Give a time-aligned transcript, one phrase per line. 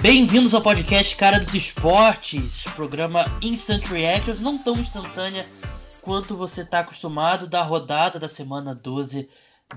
[0.00, 5.46] Bem-vindos ao podcast Cara dos Esportes, programa Instant Reactions, não tão instantânea
[6.00, 9.28] quanto você está acostumado da rodada da semana 12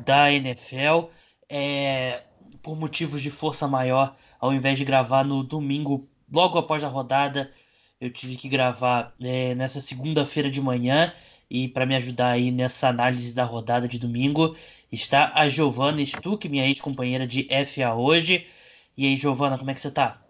[0.05, 1.09] da NFL.
[1.49, 2.23] É,
[2.63, 7.51] por motivos de força maior, ao invés de gravar no domingo, logo após a rodada,
[7.99, 11.13] eu tive que gravar é, nessa segunda-feira de manhã.
[11.49, 14.55] E para me ajudar aí nessa análise da rodada de domingo,
[14.91, 18.47] está a Giovana Stuck, minha ex-companheira de FA hoje.
[18.97, 20.21] E aí, Giovana, como é que você tá?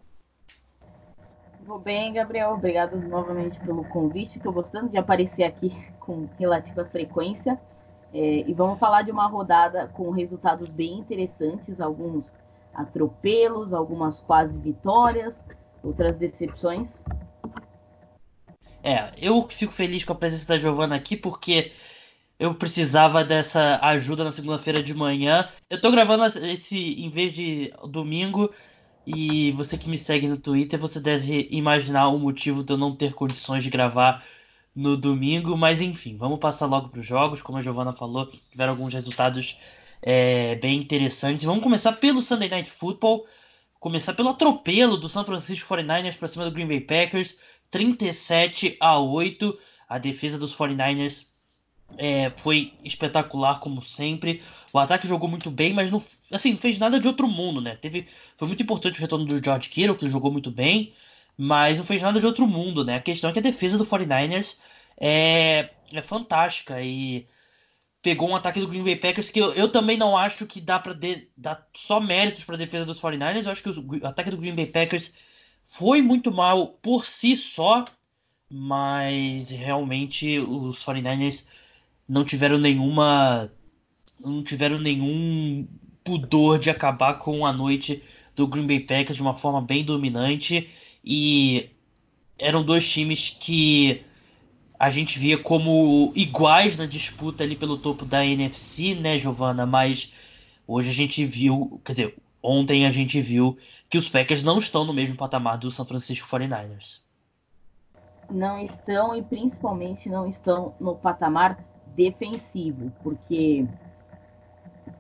[1.66, 2.52] Vou bem, Gabriel.
[2.52, 4.38] Obrigado novamente pelo convite.
[4.38, 7.59] Estou gostando de aparecer aqui com relativa frequência.
[8.14, 12.32] É, e vamos falar de uma rodada com resultados bem interessantes, alguns
[12.73, 15.36] atropelos, algumas quase vitórias,
[15.84, 16.88] outras decepções.
[18.85, 21.71] É, eu fico feliz com a presença da Giovana aqui porque
[22.38, 25.49] eu precisava dessa ajuda na segunda-feira de manhã.
[25.67, 28.53] Eu tô gravando esse em vez de domingo
[29.03, 32.92] e você que me segue no Twitter, você deve imaginar o motivo de eu não
[32.92, 34.23] ter condições de gravar
[34.75, 37.42] no domingo, mas enfim, vamos passar logo para os jogos.
[37.42, 39.58] Como a Giovana falou, tiveram alguns resultados
[39.99, 41.44] é, bem interessantes.
[41.44, 43.25] Vamos começar pelo Sunday Night Football,
[43.80, 47.39] começar pelo atropelo do San Francisco 49ers para cima do Green Bay Packers,
[47.76, 49.59] 37 a 8.
[49.90, 51.26] A defesa dos 49ers
[51.98, 54.42] é, foi espetacular como sempre.
[54.72, 56.02] O ataque jogou muito bem, mas não,
[56.32, 57.76] assim, fez nada de outro mundo, né?
[57.76, 60.94] Teve, foi muito importante o retorno do George Kittle, que jogou muito bem,
[61.38, 62.95] mas não fez nada de outro mundo, né?
[62.95, 64.58] A questão é que a defesa do 49ers
[64.98, 67.28] é, é fantástica e
[68.02, 70.80] pegou um ataque do Green Bay Packers que eu, eu também não acho que dá
[70.80, 70.95] para
[71.36, 73.45] dar só méritos para a defesa dos 49ers.
[73.45, 75.14] Eu acho que o ataque do Green Bay Packers
[75.66, 77.83] foi muito mal por si só,
[78.49, 81.47] mas realmente os 49ers
[82.08, 83.52] não tiveram nenhuma
[84.19, 85.67] não tiveram nenhum
[86.03, 88.02] pudor de acabar com a noite
[88.36, 90.69] do Green Bay Packers de uma forma bem dominante
[91.03, 91.70] e
[92.37, 94.04] eram dois times que
[94.80, 99.65] a gente via como iguais na disputa ali pelo topo da NFC, né, Giovana?
[99.65, 100.14] Mas
[100.67, 102.15] hoje a gente viu, quer dizer,
[102.45, 103.58] ontem a gente viu
[103.89, 107.02] que os Packers não estão no mesmo patamar do San Francisco 49ers.
[108.30, 111.64] Não estão e principalmente não estão no patamar
[111.95, 113.66] defensivo, porque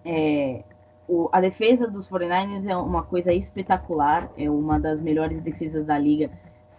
[0.03, 0.63] é,
[1.07, 5.97] o, a defesa dos 49ers é uma coisa espetacular, é uma das melhores defesas da
[5.97, 6.31] liga,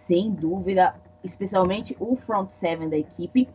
[0.07, 3.47] sem dúvida, especialmente o front seven da equipe.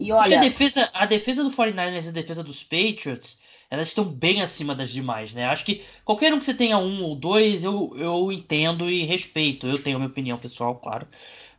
[0.00, 3.40] E olha, a defesa, a defesa do 49ers e a defesa dos Patriots,
[3.70, 5.44] elas estão bem acima das demais, né?
[5.44, 9.66] Acho que qualquer um que você tenha um ou dois, eu, eu entendo e respeito.
[9.66, 11.06] Eu tenho a minha opinião pessoal, claro,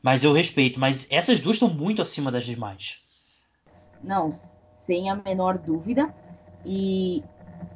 [0.01, 0.79] mas eu respeito.
[0.79, 2.99] Mas essas duas estão muito acima das demais.
[4.03, 4.31] Não,
[4.85, 6.13] sem a menor dúvida.
[6.65, 7.23] E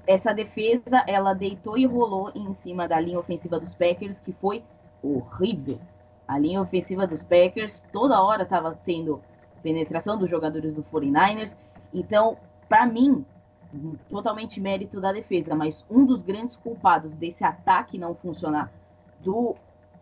[0.07, 4.63] essa defesa, ela deitou e rolou em cima da linha ofensiva dos Packers, que foi
[5.01, 5.79] horrível.
[6.27, 9.21] A linha ofensiva dos Packers toda hora estava tendo
[9.61, 11.55] penetração dos jogadores do 49ers.
[11.93, 13.25] Então, para mim,
[14.09, 18.71] totalmente mérito da defesa, mas um dos grandes culpados desse ataque não funcionar
[19.21, 19.55] do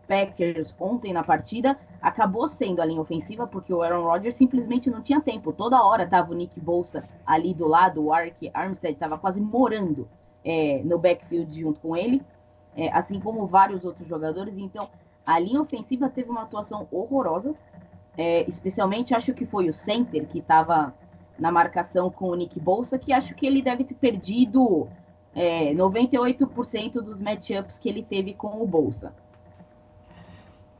[0.06, 5.00] Packers ontem na partida acabou sendo a linha ofensiva, porque o Aaron Rodgers simplesmente não
[5.00, 5.52] tinha tempo.
[5.52, 10.08] Toda hora tava o Nick Bolsa ali do lado, o Ark Armstead estava quase morando
[10.44, 12.20] é, no backfield junto com ele,
[12.76, 14.58] é, assim como vários outros jogadores.
[14.58, 14.88] Então,
[15.24, 17.54] a linha ofensiva teve uma atuação horrorosa,
[18.18, 20.92] é, especialmente acho que foi o center que estava
[21.38, 24.88] na marcação com o Nick Bolsa, que acho que ele deve ter perdido
[25.34, 29.14] 98% é, dos matchups que ele teve com o Bolsa.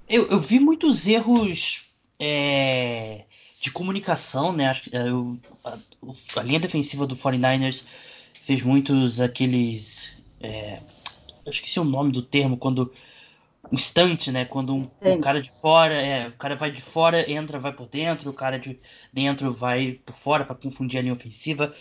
[0.08, 1.86] Eu, eu vi muitos erros
[2.18, 3.24] é,
[3.60, 4.68] de comunicação, né?
[4.68, 5.00] Acho que é,
[5.64, 5.78] a,
[6.36, 7.86] a, linha defensiva do 49ers
[8.42, 10.16] fez muitos aqueles.
[10.40, 10.80] É,
[11.44, 12.92] eu esqueci o nome do termo, quando.
[13.72, 14.44] Instante, né?
[14.44, 17.88] Quando um, um, cara de fora, é, o cara vai de fora, entra, vai por
[17.88, 18.78] dentro, o cara de
[19.10, 21.72] dentro vai por fora para confundir a linha ofensiva.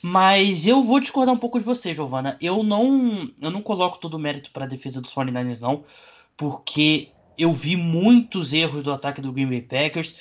[0.00, 2.36] Mas eu vou discordar um pouco de você, Giovana.
[2.40, 5.84] Eu não, eu não coloco todo o mérito para a defesa dos 49ers, não,
[6.36, 10.16] porque eu vi muitos erros do ataque do Green Bay Packers.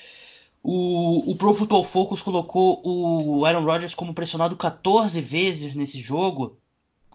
[0.64, 6.58] O, o Pro Football Focus colocou o Aaron Rodgers como pressionado 14 vezes nesse jogo.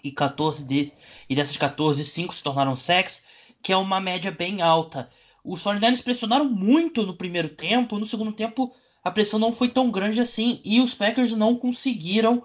[0.05, 0.93] E 14 de,
[1.29, 3.25] e dessas 14, 5 se tornaram sacks,
[3.63, 5.09] que é uma média bem alta.
[5.45, 9.89] Os 49 pressionaram muito no primeiro tempo, no segundo tempo a pressão não foi tão
[9.91, 12.43] grande assim e os Packers não conseguiram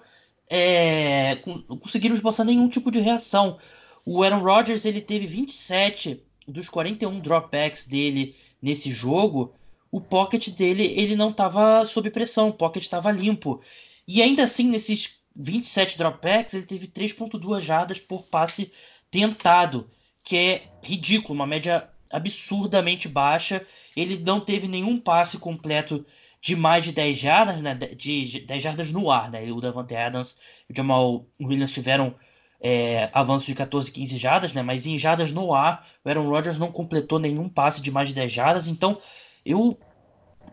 [0.48, 1.38] é,
[1.80, 3.58] conseguiram esboçar nenhum tipo de reação.
[4.06, 9.56] O Aaron Rodgers ele teve 27 dos 41 dropbacks dele nesse jogo,
[9.92, 13.62] o pocket dele ele não estava sob pressão, o pocket estava limpo.
[14.08, 18.72] E ainda assim, nesses 27 dropbacks, ele teve 3.2 jardas por passe
[19.10, 19.90] tentado,
[20.24, 23.66] que é ridículo, uma média absurdamente baixa.
[23.96, 26.06] Ele não teve nenhum passe completo
[26.42, 27.74] de mais de 10 jardas, né?
[27.76, 29.52] De 10 jardas no ar, né?
[29.52, 30.38] O Davante Adams
[30.70, 32.16] e o Jamal Williams tiveram
[32.60, 34.62] é, avanço de 14, 15 jardas, né?
[34.62, 38.16] Mas em jardas no ar, o Aaron Rodgers não completou nenhum passe de mais de
[38.16, 38.68] 10 jardas.
[38.68, 38.98] Então,
[39.46, 39.78] eu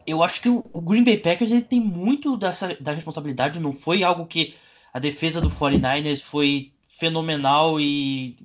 [0.06, 3.60] eu acho que o, o Green Bay Packers ele tem muito dessa, da responsabilidade.
[3.60, 4.54] Não foi algo que
[4.92, 8.36] a defesa do 49ers foi fenomenal e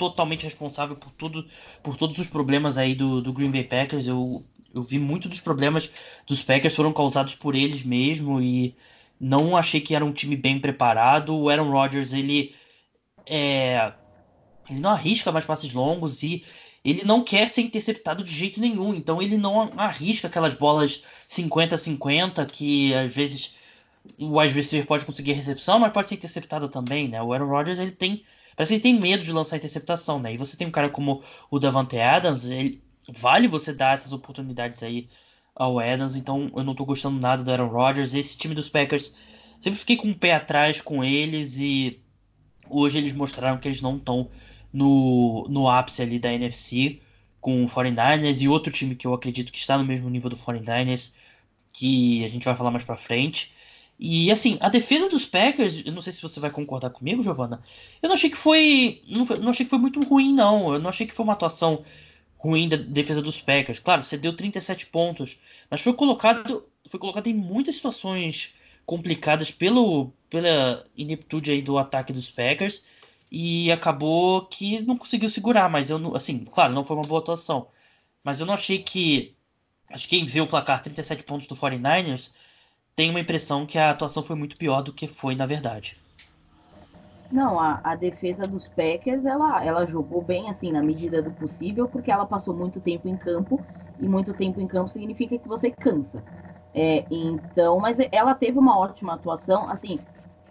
[0.00, 1.46] totalmente responsável por tudo,
[1.82, 4.08] por todos os problemas aí do, do Green Bay Packers.
[4.08, 4.42] Eu,
[4.74, 5.90] eu vi muito dos problemas
[6.26, 8.74] dos Packers foram causados por eles mesmo e
[9.20, 11.36] não achei que era um time bem preparado.
[11.36, 12.54] O Aaron Rodgers ele
[13.26, 13.92] é,
[14.70, 16.44] ele não arrisca mais passes longos e
[16.82, 18.94] ele não quer ser interceptado de jeito nenhum.
[18.94, 23.54] Então ele não arrisca aquelas bolas 50-50 que às vezes
[24.18, 27.22] o wide receiver pode conseguir recepção, mas pode ser interceptada também, né?
[27.22, 28.24] O Aaron Rodgers ele tem
[28.60, 30.34] parece que ele tem medo de lançar interceptação, né?
[30.34, 34.82] E você tem um cara como o Davante Adams, ele vale você dar essas oportunidades
[34.82, 35.08] aí
[35.54, 38.12] ao Adams, então eu não tô gostando nada do Aaron Rodgers.
[38.12, 39.16] Esse time dos Packers
[39.62, 42.00] sempre fiquei com o um pé atrás com eles e
[42.68, 44.30] hoje eles mostraram que eles não estão
[44.70, 47.00] no, no ápice ali da NFC
[47.40, 50.36] com o 49ers e outro time que eu acredito que está no mesmo nível do
[50.36, 51.14] 49ers,
[51.72, 53.54] que a gente vai falar mais para frente.
[54.02, 57.60] E assim, a defesa dos Packers, eu não sei se você vai concordar comigo, Giovana.
[58.02, 60.72] Eu não achei que foi, não, foi, não achei que foi muito ruim não.
[60.72, 61.84] Eu não achei que foi uma atuação
[62.38, 63.78] ruim da defesa dos Packers.
[63.78, 65.38] Claro, você deu 37 pontos,
[65.70, 68.54] mas foi colocado, foi colocado em muitas situações
[68.86, 72.84] complicadas pelo, pela ineptude aí do ataque dos Packers
[73.30, 77.20] e acabou que não conseguiu segurar, mas eu não, assim, claro, não foi uma boa
[77.20, 77.68] atuação,
[78.24, 79.34] mas eu não achei que
[79.90, 82.32] acho que quem vê o placar 37 pontos do 49ers
[83.00, 85.96] tem uma impressão que a atuação foi muito pior do que foi na verdade.
[87.32, 91.88] Não, a, a defesa dos Packers, ela, ela jogou bem, assim, na medida do possível,
[91.88, 93.58] porque ela passou muito tempo em campo,
[93.98, 96.22] e muito tempo em campo significa que você cansa.
[96.74, 99.98] É, então, mas ela teve uma ótima atuação, assim,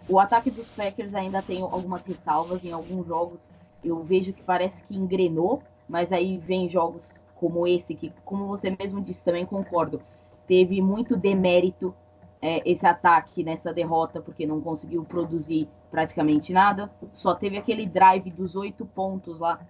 [0.08, 3.38] o ataque dos Packers ainda tem algumas ressalvas em alguns jogos.
[3.84, 7.06] Eu vejo que parece que engrenou, mas aí vem jogos
[7.36, 10.00] como esse, que, como você mesmo disse, também concordo,
[10.48, 11.94] teve muito demérito
[12.42, 16.90] é, esse ataque nessa derrota, porque não conseguiu produzir praticamente nada.
[17.12, 19.60] Só teve aquele drive dos oito pontos lá,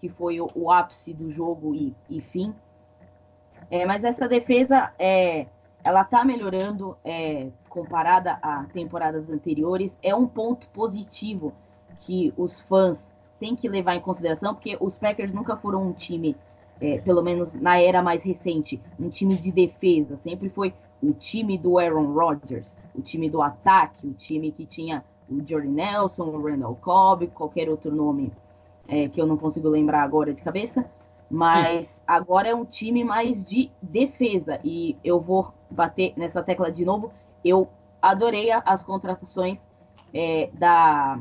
[0.00, 2.54] que foi o, o ápice do jogo e, e fim.
[3.70, 5.46] É, mas essa defesa é,
[5.82, 9.96] ela tá melhorando é, comparada a temporadas anteriores.
[10.02, 11.52] É um ponto positivo
[12.00, 16.36] que os fãs têm que levar em consideração, porque os Packers nunca foram um time,
[16.80, 20.16] é, pelo menos na era mais recente, um time de defesa.
[20.22, 20.72] Sempre foi
[21.02, 25.68] o time do Aaron Rodgers, o time do ataque, o time que tinha o Jordy
[25.68, 28.32] Nelson, o Randall Cobb, qualquer outro nome
[28.88, 30.84] é, que eu não consigo lembrar agora de cabeça.
[31.30, 34.58] Mas agora é um time mais de defesa.
[34.64, 37.12] E eu vou bater nessa tecla de novo.
[37.44, 37.68] Eu
[38.02, 39.60] adorei as contratações
[40.12, 41.20] é, da,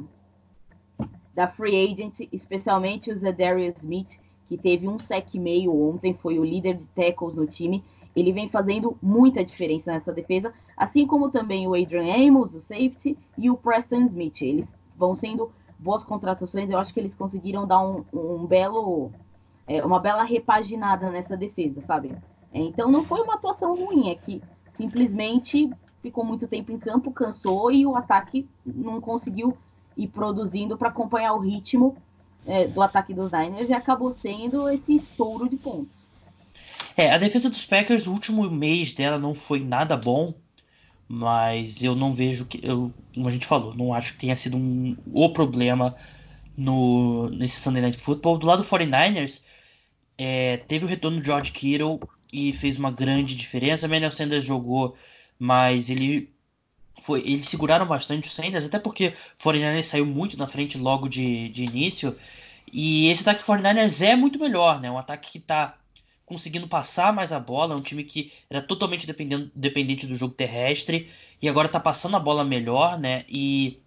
[1.36, 6.40] da Free Agent, especialmente o Zedarius Smith, que teve um sec e meio ontem, foi
[6.40, 7.84] o líder de tackles no time.
[8.16, 13.16] Ele vem fazendo muita diferença nessa defesa, assim como também o Adrian Amos, o safety,
[13.38, 14.42] e o Preston Smith.
[14.42, 14.68] Eles
[14.98, 16.68] vão sendo boas contratações.
[16.68, 19.12] Eu acho que eles conseguiram dar um, um belo
[19.68, 22.12] é, uma bela repaginada nessa defesa, sabe?
[22.52, 24.42] É, então não foi uma atuação ruim, é que
[24.74, 25.70] simplesmente
[26.02, 29.56] ficou muito tempo em campo, cansou e o ataque não conseguiu
[29.96, 31.96] ir produzindo para acompanhar o ritmo
[32.50, 35.88] é, do ataque dos Niners e acabou sendo esse estouro de pontos.
[36.98, 40.34] É, a defesa dos Packers, o último mês dela não foi nada bom,
[41.08, 44.58] mas eu não vejo que, eu, como a gente falou, não acho que tenha sido
[44.58, 45.96] um, o problema
[46.58, 48.40] no, nesse Sunday Night Football.
[48.40, 49.44] Do lado do 49ers,
[50.18, 52.00] é, teve o retorno do George Kittle
[52.34, 53.88] e fez uma grande diferença.
[53.88, 54.96] Manuel Sanders jogou,
[55.38, 56.34] mas ele
[57.02, 61.08] foi, eles seguraram bastante o Sanders, até porque o 49ers saiu muito na frente logo
[61.08, 62.16] de, de início.
[62.72, 64.92] E esse ataque do 49ers é muito melhor, né?
[64.92, 65.78] Um ataque que está
[66.26, 69.08] conseguindo passar mais a bola, é um time que era totalmente
[69.56, 71.10] dependente do jogo terrestre
[71.42, 73.26] e agora está passando a bola melhor, né?
[73.28, 73.80] E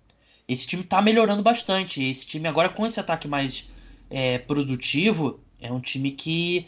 [0.49, 2.03] esse time está melhorando bastante.
[2.03, 3.71] Esse time agora com esse ataque mais
[4.11, 6.67] é, produtivo, é um time que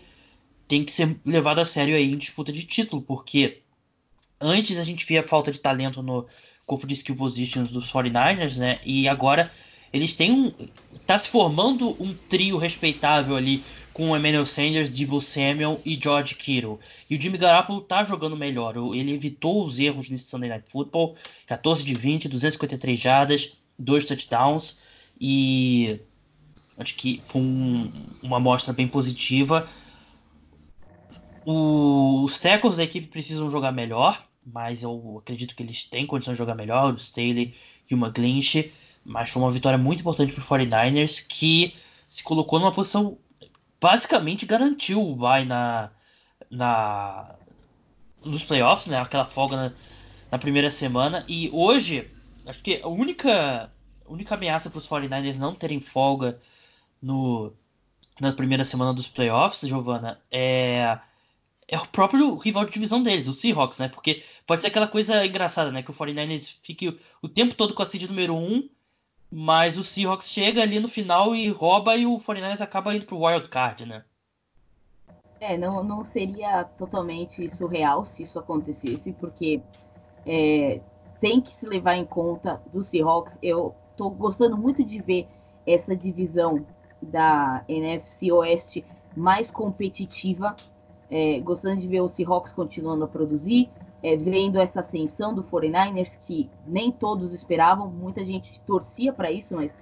[0.68, 3.63] tem que ser levado a sério aí em disputa de título, porque
[4.44, 6.26] antes a gente via falta de talento no
[6.66, 8.78] corpo de skill positions dos 49ers, né?
[8.84, 9.50] E agora
[9.92, 10.52] eles têm um.
[11.06, 16.34] Tá se formando um trio respeitável ali com o Emmanuel Sanders, Debo Samuel e George
[16.34, 16.80] Kittle.
[17.08, 18.74] E o Jimmy Garoppolo tá jogando melhor.
[18.94, 21.14] Ele evitou os erros nesse Sunday Night Football.
[21.46, 24.78] 14 de 20, 253 jardas, dois touchdowns.
[25.20, 26.00] E
[26.76, 29.68] acho que foi um, uma amostra bem positiva.
[31.46, 36.34] O, os tackles da equipe precisam jogar melhor, mas eu acredito que eles têm condições
[36.34, 36.92] de jogar melhor.
[36.92, 37.54] O Staley
[37.90, 38.72] e o McGlinch.
[39.04, 41.74] Mas foi uma vitória muito importante para o 49ers que
[42.08, 43.18] se colocou numa posição
[43.80, 45.90] basicamente garantiu o bye na,
[46.50, 47.34] na
[48.24, 48.98] nos playoffs, né?
[48.98, 49.72] Aquela folga na,
[50.30, 51.24] na primeira semana.
[51.28, 52.10] E hoje,
[52.46, 53.70] acho que a única,
[54.06, 56.38] única ameaça para os 49ers não terem folga
[57.02, 57.52] no,
[58.18, 60.98] na primeira semana dos playoffs, Giovana, é,
[61.68, 63.88] é o próprio rival de divisão deles, o Seahawks, né?
[63.88, 65.83] Porque pode ser aquela coisa engraçada, né?
[65.83, 68.68] Que o 49ers fique o tempo todo com a seed número 1
[69.37, 73.18] mas o Seahawks chega ali no final e rouba e o 49ers acaba indo pro
[73.18, 74.04] wild card, né?
[75.40, 79.61] É, não, não seria totalmente surreal se isso acontecesse, porque
[80.25, 80.80] é,
[81.21, 83.37] tem que se levar em conta do Seahawks.
[83.42, 85.26] Eu tô gostando muito de ver
[85.66, 86.64] essa divisão
[87.02, 88.85] da NFC Oeste
[89.16, 90.54] mais competitiva.
[91.11, 93.70] É, gostando de ver o Seahawks continuando a produzir,
[94.02, 99.54] é, vendo essa ascensão do 49ers, que nem todos esperavam, muita gente torcia para isso,
[99.54, 99.75] mas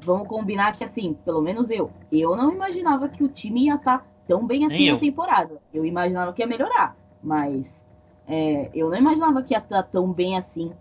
[0.00, 3.98] vamos combinar que, assim, pelo menos eu, eu não imaginava que o time ia estar
[3.98, 5.60] tá tão bem assim na temporada.
[5.72, 7.84] Eu imaginava que ia melhorar, mas
[8.26, 10.72] é, eu não imaginava que ia estar tá tão bem assim,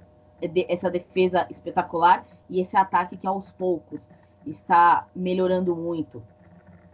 [0.68, 4.02] essa defesa espetacular e esse ataque que aos poucos
[4.46, 6.22] está melhorando muito.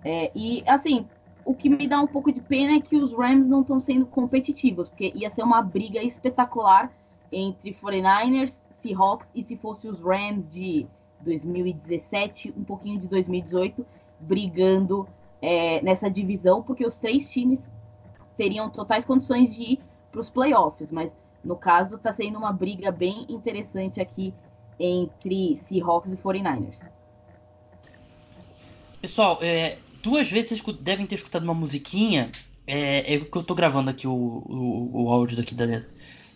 [0.03, 1.07] É, e, assim,
[1.45, 4.05] o que me dá um pouco de pena é que os Rams não estão sendo
[4.05, 6.91] competitivos, porque ia ser uma briga espetacular
[7.31, 10.85] entre 49ers, Seahawks e se fosse os Rams de
[11.21, 13.85] 2017, um pouquinho de 2018,
[14.19, 15.07] brigando
[15.41, 17.67] é, nessa divisão, porque os três times
[18.37, 19.79] teriam totais condições de ir
[20.11, 21.11] para os playoffs, mas
[21.43, 24.33] no caso está sendo uma briga bem interessante aqui
[24.79, 26.89] entre Seahawks e 49ers.
[28.99, 32.31] Pessoal, é, duas vezes vocês devem ter escutado uma musiquinha.
[32.67, 35.65] É, é que eu tô gravando aqui o, o, o áudio daqui da,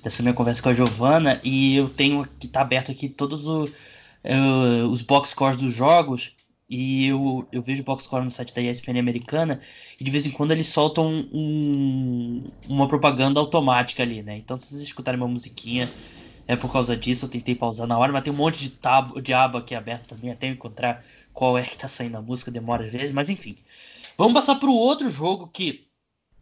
[0.03, 3.63] dessa minha conversa com a Giovana e eu tenho aqui, tá aberto aqui todos o,
[3.63, 6.35] uh, os box scores dos jogos
[6.69, 9.59] e eu, eu vejo box score no site da ESPN americana
[9.99, 14.37] e de vez em quando eles soltam um, uma propaganda automática ali, né?
[14.37, 15.89] Então se vocês escutarem uma musiquinha
[16.47, 19.19] é por causa disso, eu tentei pausar na hora, mas tem um monte de, tab,
[19.19, 21.03] de aba aqui aberta também até eu encontrar
[21.35, 23.55] qual é que tá saindo a música, demora às vezes, mas enfim.
[24.17, 25.85] Vamos passar para o outro jogo que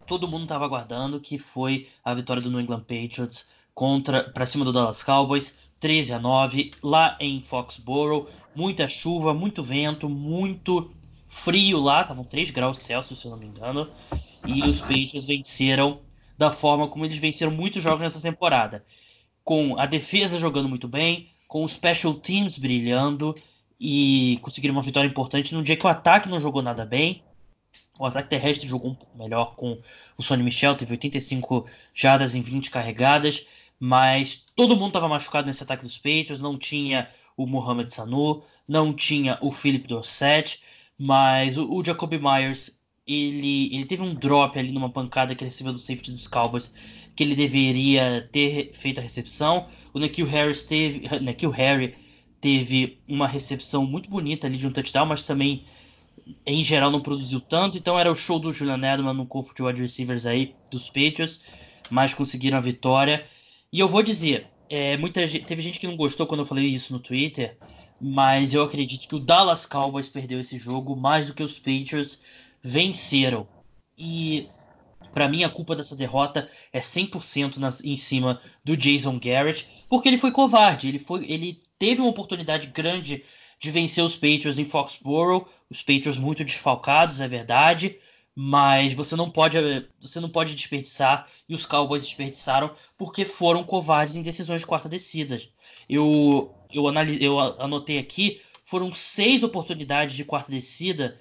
[0.05, 4.63] todo mundo estava aguardando, que foi a vitória do New England Patriots contra para cima
[4.63, 8.29] do Dallas Cowboys, 13 a 9, lá em Foxborough.
[8.55, 10.93] Muita chuva, muito vento, muito
[11.27, 13.89] frio lá, estavam 3 graus Celsius, se eu não me engano.
[14.45, 16.01] E os Patriots venceram
[16.38, 18.85] da forma como eles venceram muitos jogos nessa temporada.
[19.43, 23.35] Com a defesa jogando muito bem, com os special teams brilhando
[23.86, 27.22] e conseguiram uma vitória importante num dia que o ataque não jogou nada bem.
[28.00, 29.78] O ataque terrestre jogou um pouco melhor com
[30.18, 33.46] o Sonny Michel, teve 85 jardas em 20 carregadas,
[33.78, 38.94] mas todo mundo estava machucado nesse ataque dos Patriots, não tinha o Mohamed Sanu, não
[38.94, 40.62] tinha o Philip Dorsett,
[40.98, 45.52] mas o, o Jacoby Myers, ele, ele teve um drop ali numa pancada que ele
[45.52, 46.74] recebeu do safety dos Cowboys,
[47.18, 49.68] que ele deveria ter feito a recepção.
[49.94, 51.96] O Nikhil Harris teve, Nikhil Harry
[52.43, 55.63] teve uma recepção muito bonita ali de um touchdown, mas também
[56.45, 57.77] em geral não produziu tanto.
[57.77, 61.39] Então era o show do Julian Edelman no corpo de wide receivers aí dos Patriots,
[61.89, 63.25] mas conseguiram a vitória.
[63.71, 66.65] E eu vou dizer, é, muita gente, teve gente que não gostou quando eu falei
[66.65, 67.57] isso no Twitter,
[68.00, 72.21] mas eu acredito que o Dallas Cowboys perdeu esse jogo mais do que os Patriots
[72.62, 73.47] venceram.
[73.97, 74.50] E
[75.13, 80.10] para mim, a culpa dessa derrota é 100% nas, em cima do Jason Garrett, porque
[80.10, 80.88] ele foi covarde.
[80.88, 83.24] Ele, foi, ele teve uma oportunidade grande
[83.60, 87.98] de vencer os Patriots em Foxborough, os Patriots muito desfalcados, é verdade,
[88.36, 89.58] mas você não pode
[90.01, 94.89] você não pode desperdiçar e os Cowboys desperdiçaram porque foram covardes em decisões de quarta
[94.89, 95.50] descidas.
[95.88, 96.86] Eu eu,
[97.22, 101.15] eu anotei aqui, foram seis oportunidades de quarta descida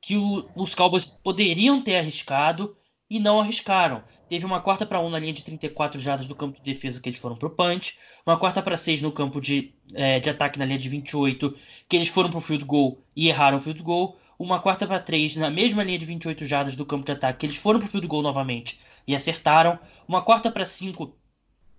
[0.00, 2.76] que o, os Cowboys poderiam ter arriscado
[3.12, 4.02] e não arriscaram.
[4.26, 7.10] Teve uma quarta para 1 na linha de 34 jardas do campo de defesa que
[7.10, 10.64] eles foram pro punch, uma quarta para 6 no campo de, é, de ataque na
[10.64, 11.54] linha de 28
[11.86, 15.36] que eles foram pro field goal e erraram o field goal, uma quarta para 3
[15.36, 18.06] na mesma linha de 28 jardas do campo de ataque que eles foram pro field
[18.06, 19.78] goal novamente e acertaram,
[20.08, 21.14] uma quarta para 5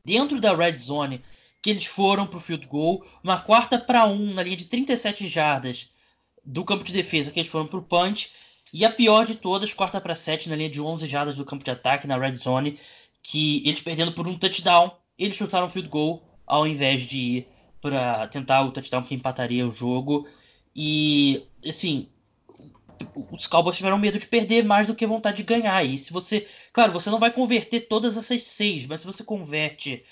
[0.06, 1.20] dentro da red zone
[1.64, 5.90] que eles foram pro field goal, uma quarta para um na linha de 37 jardas
[6.46, 8.32] do campo de defesa que eles foram pro punch,
[8.74, 11.64] e a pior de todas, quarta para sete na linha de 11 jardas do campo
[11.64, 12.80] de ataque na red zone,
[13.22, 17.48] que eles perdendo por um touchdown, eles chutaram field goal ao invés de ir
[17.80, 20.28] para tentar o touchdown que empataria o jogo.
[20.76, 22.10] E assim,
[23.32, 25.84] os Cowboys tiveram medo de perder mais do que vontade de ganhar.
[25.84, 30.04] E se você, claro, você não vai converter todas essas seis, mas se você converte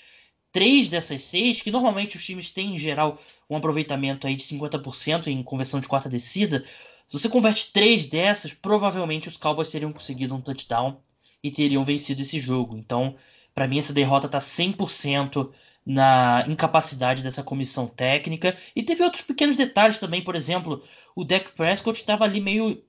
[0.52, 5.26] três dessas seis, que normalmente os times têm em geral um aproveitamento aí de 50%
[5.26, 6.62] em conversão de quarta descida,
[7.06, 11.00] se você converte três dessas, provavelmente os Cowboys teriam conseguido um touchdown
[11.42, 12.76] e teriam vencido esse jogo.
[12.76, 13.16] Então,
[13.54, 15.50] para mim essa derrota tá 100%
[15.84, 18.56] na incapacidade dessa comissão técnica.
[18.74, 20.82] E teve outros pequenos detalhes também, por exemplo,
[21.14, 22.82] o Dak Prescott estava ali meio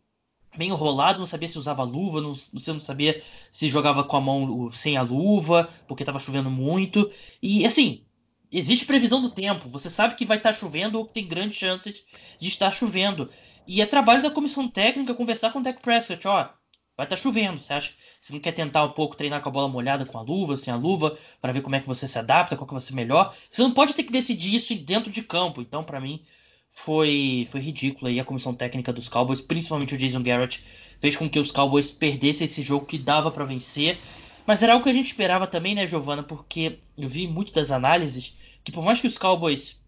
[0.55, 4.21] meio enrolado, não sabia se usava luva, não, você não sabia se jogava com a
[4.21, 7.11] mão sem a luva, porque estava chovendo muito.
[7.41, 8.05] E assim,
[8.51, 11.57] existe previsão do tempo, você sabe que vai estar tá chovendo ou que tem grandes
[11.57, 12.03] chances
[12.39, 13.29] de estar chovendo.
[13.67, 16.49] E é trabalho da comissão técnica conversar com o Dak Prescott, ó,
[16.97, 17.93] vai estar tá chovendo, você acha?
[18.19, 20.73] Você não quer tentar um pouco treinar com a bola molhada, com a luva, sem
[20.73, 23.33] a luva, para ver como é que você se adapta, qual que vai ser melhor.
[23.51, 25.61] Você não pode ter que decidir isso dentro de campo.
[25.61, 26.21] Então, para mim,
[26.69, 30.63] foi, foi ridículo aí a comissão técnica dos Cowboys, principalmente o Jason Garrett,
[30.99, 33.99] fez com que os Cowboys perdessem esse jogo que dava para vencer.
[34.45, 36.23] Mas era algo que a gente esperava também, né, Giovana?
[36.23, 39.81] Porque eu vi muito das análises que por mais que os Cowboys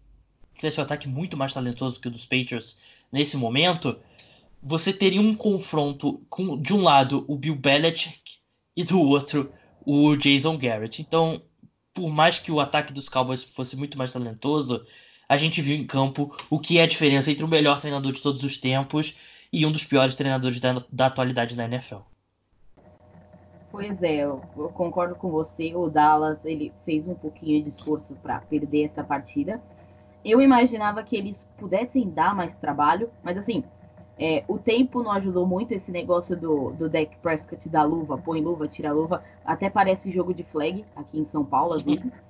[0.56, 2.78] tivessem um ataque muito mais talentoso que o dos Patriots
[3.10, 3.98] nesse momento,
[4.62, 8.38] você teria um confronto com, de um lado, o Bill Belichick
[8.76, 9.52] e do outro,
[9.84, 11.00] o Jason Garrett.
[11.00, 11.42] Então,
[11.94, 14.84] por mais que o ataque dos Cowboys fosse muito mais talentoso,
[15.28, 18.20] a gente viu em campo o que é a diferença entre o melhor treinador de
[18.20, 19.16] todos os tempos
[19.52, 21.98] e um dos piores treinadores da, da atualidade na NFL.
[23.70, 24.40] Pois é, eu,
[24.74, 25.74] concordo com você.
[25.74, 29.60] O Dallas ele fez um pouquinho de esforço para perder essa partida.
[30.26, 33.62] Eu imaginava que eles pudessem dar mais trabalho, mas assim,
[34.18, 38.40] é, o tempo não ajudou muito esse negócio do, do deck Prescott da luva, põe
[38.40, 39.22] luva, tira luva.
[39.44, 42.10] Até parece jogo de flag aqui em São Paulo, às vezes.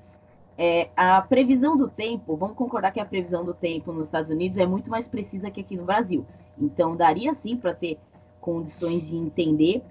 [0.59, 4.57] É, a previsão do tempo, vamos concordar que a previsão do tempo nos Estados Unidos
[4.57, 6.25] é muito mais precisa que aqui no Brasil.
[6.59, 7.99] Então, daria sim para ter
[8.41, 9.82] condições de entender.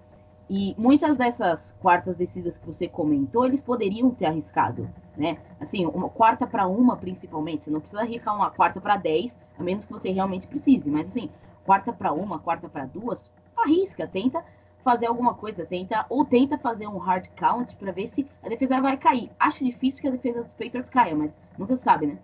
[0.50, 5.38] E muitas dessas quartas descidas que você comentou, eles poderiam ter arriscado, né?
[5.60, 7.64] Assim, uma quarta para uma, principalmente.
[7.64, 10.88] Você não precisa arriscar uma quarta para dez, a menos que você realmente precise.
[10.90, 11.30] Mas, assim,
[11.66, 14.44] quarta para uma, quarta para duas, arrisca, tenta
[14.84, 18.80] fazer alguma coisa, tenta ou tenta fazer um hard count para ver se a defesa
[18.80, 19.32] vai cair.
[19.40, 22.20] Acho difícil que a defesa dos Patriots caia, mas nunca sabe, né?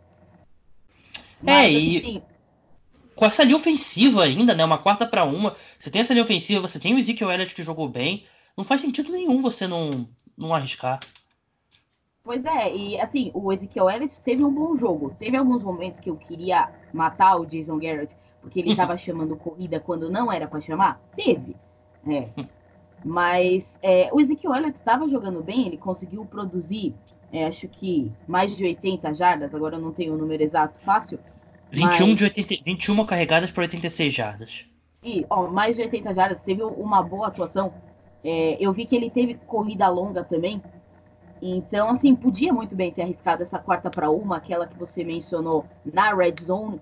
[1.42, 2.22] É, mas, é, e assim,
[3.16, 4.64] com essa linha ofensiva ainda, né?
[4.64, 7.64] Uma quarta para uma, você tem essa linha ofensiva, você tem o Ezekiel Elliott que
[7.64, 8.24] jogou bem,
[8.58, 11.00] não faz sentido nenhum você não, não arriscar.
[12.24, 15.16] Pois é, e assim, o Ezekiel Elliott teve um bom jogo.
[15.18, 19.80] Teve alguns momentos que eu queria matar o Jason Garrett, porque ele estava chamando corrida
[19.80, 21.02] quando não era para chamar.
[21.16, 21.56] Teve.
[22.08, 22.30] É.
[23.04, 26.94] Mas é, o Ezekiel Elliott estava jogando bem, ele conseguiu produzir,
[27.34, 31.20] é, acho que mais de 80 jardas, agora eu não tenho o número exato fácil.
[31.72, 32.18] 21, mas...
[32.18, 34.66] de 80, 21 carregadas para 86 jardas.
[35.04, 37.74] E, ó, mais de 80 jardas, teve uma boa atuação.
[38.24, 40.62] É, eu vi que ele teve corrida longa também.
[41.42, 45.66] Então, assim, podia muito bem ter arriscado essa quarta para uma, aquela que você mencionou
[45.84, 46.80] na red zone.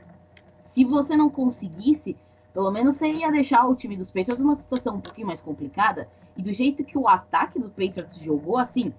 [0.67, 2.17] Se você não conseguisse,
[2.53, 6.09] pelo menos você ia deixar o time dos Patriots numa situação um pouquinho mais complicada.
[6.35, 8.93] E do jeito que o ataque do Patriots jogou, assim,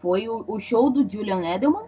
[0.00, 1.86] foi o, o show do Julian Edelman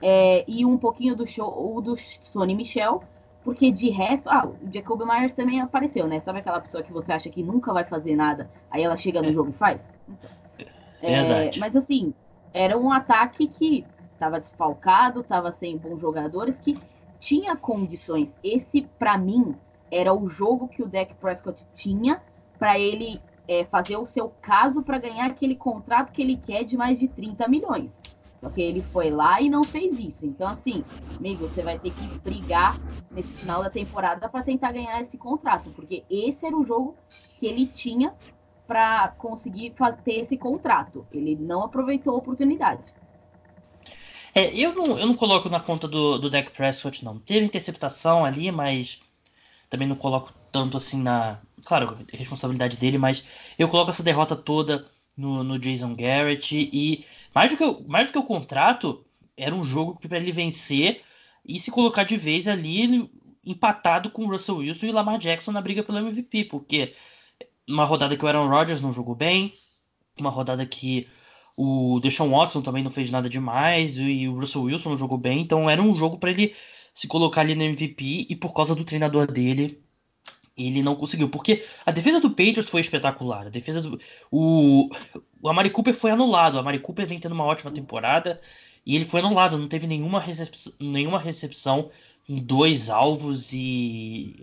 [0.00, 3.02] é, e um pouquinho do show do Sonny Michel.
[3.42, 6.20] Porque de resto, ah, o Jacob Myers também apareceu, né?
[6.20, 9.32] Sabe aquela pessoa que você acha que nunca vai fazer nada, aí ela chega no
[9.32, 9.80] jogo e faz?
[11.02, 12.12] Então, é, mas assim,
[12.52, 16.78] era um ataque que estava desfalcado, estava sem bons jogadores, que
[17.18, 18.30] tinha condições.
[18.44, 19.54] Esse, para mim,
[19.90, 22.22] era o jogo que o Dak Prescott tinha
[22.58, 26.76] para ele é, fazer o seu caso para ganhar aquele contrato que ele quer de
[26.76, 27.90] mais de 30 milhões.
[28.40, 30.24] Só que ele foi lá e não fez isso.
[30.24, 30.82] Então, assim,
[31.18, 32.78] amigo, você vai ter que brigar
[33.10, 36.96] nesse final da temporada para tentar ganhar esse contrato, porque esse era o jogo
[37.38, 38.14] que ele tinha
[38.66, 39.74] para conseguir
[40.04, 41.04] ter esse contrato.
[41.10, 42.84] Ele não aproveitou a oportunidade.
[44.32, 47.18] É, eu não, eu não coloco na conta do, do Dak Prescott, não.
[47.18, 49.00] Teve interceptação ali, mas
[49.68, 51.40] também não coloco tanto assim na.
[51.64, 53.24] Claro, responsabilidade dele, mas
[53.58, 56.70] eu coloco essa derrota toda no, no Jason Garrett.
[56.72, 59.04] E mais do, que mais do que o contrato,
[59.36, 61.02] era um jogo para ele vencer
[61.44, 63.10] e se colocar de vez ali
[63.44, 66.92] empatado com o Russell Wilson e Lamar Jackson na briga pelo MVP, porque
[67.68, 69.52] uma rodada que o Aaron Rodgers não jogou bem,
[70.18, 71.08] uma rodada que
[71.56, 75.40] O Deshaun Watson também não fez nada demais e o Russell Wilson não jogou bem,
[75.40, 76.54] então era um jogo para ele
[76.94, 79.82] se colocar ali no MVP e por causa do treinador dele,
[80.66, 81.28] ele não conseguiu.
[81.28, 83.46] Porque a defesa do Patriots foi espetacular.
[83.46, 83.98] A defesa do.
[84.30, 84.88] O,
[85.40, 86.54] o Amari Cooper foi anulado.
[86.54, 88.40] O Amari Cooper vem tendo uma ótima temporada
[88.84, 89.58] e ele foi anulado.
[89.58, 91.90] Não teve nenhuma recepção, nenhuma recepção
[92.28, 94.36] em dois alvos e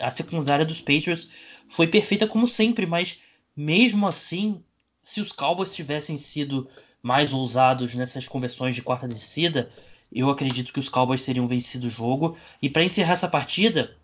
[0.00, 1.30] a, a secundária dos Patriots
[1.68, 3.18] foi perfeita como sempre, mas
[3.56, 4.62] mesmo assim,
[5.02, 6.68] se os Cowboys tivessem sido
[7.02, 9.70] mais ousados nessas conversões de quarta descida,
[10.12, 12.36] eu acredito que os Cowboys teriam vencido o jogo.
[12.60, 13.96] E para encerrar essa partida,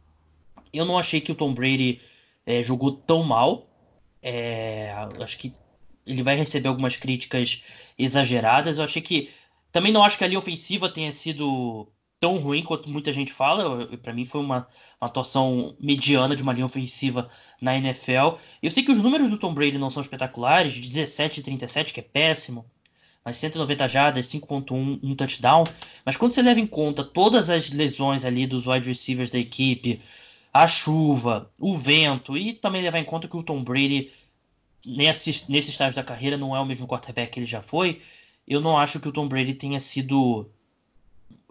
[0.72, 2.00] eu não achei que o Tom Brady
[2.44, 3.68] é, jogou tão mal.
[4.22, 5.54] É, acho que
[6.06, 7.64] ele vai receber algumas críticas
[7.98, 8.78] exageradas.
[8.78, 9.30] Eu achei que.
[9.72, 11.86] Também não acho que a linha ofensiva tenha sido
[12.18, 13.86] tão ruim quanto muita gente fala.
[13.98, 14.66] Para mim foi uma,
[15.00, 17.28] uma, atuação mediana de uma linha ofensiva
[17.60, 18.38] na NFL.
[18.62, 22.00] Eu sei que os números do Tom Brady não são espetaculares, 17 e 37, que
[22.00, 22.64] é péssimo
[23.26, 25.64] mas 190 jardas, 5.1, um touchdown.
[26.04, 30.00] Mas quando você leva em conta todas as lesões ali dos wide receivers da equipe,
[30.62, 34.10] a chuva, o vento, e também levar em conta que o Tom Brady,
[34.84, 38.00] nesse, nesse estágio da carreira, não é o mesmo quarterback que ele já foi,
[38.48, 40.48] eu não acho que o Tom Brady tenha sido,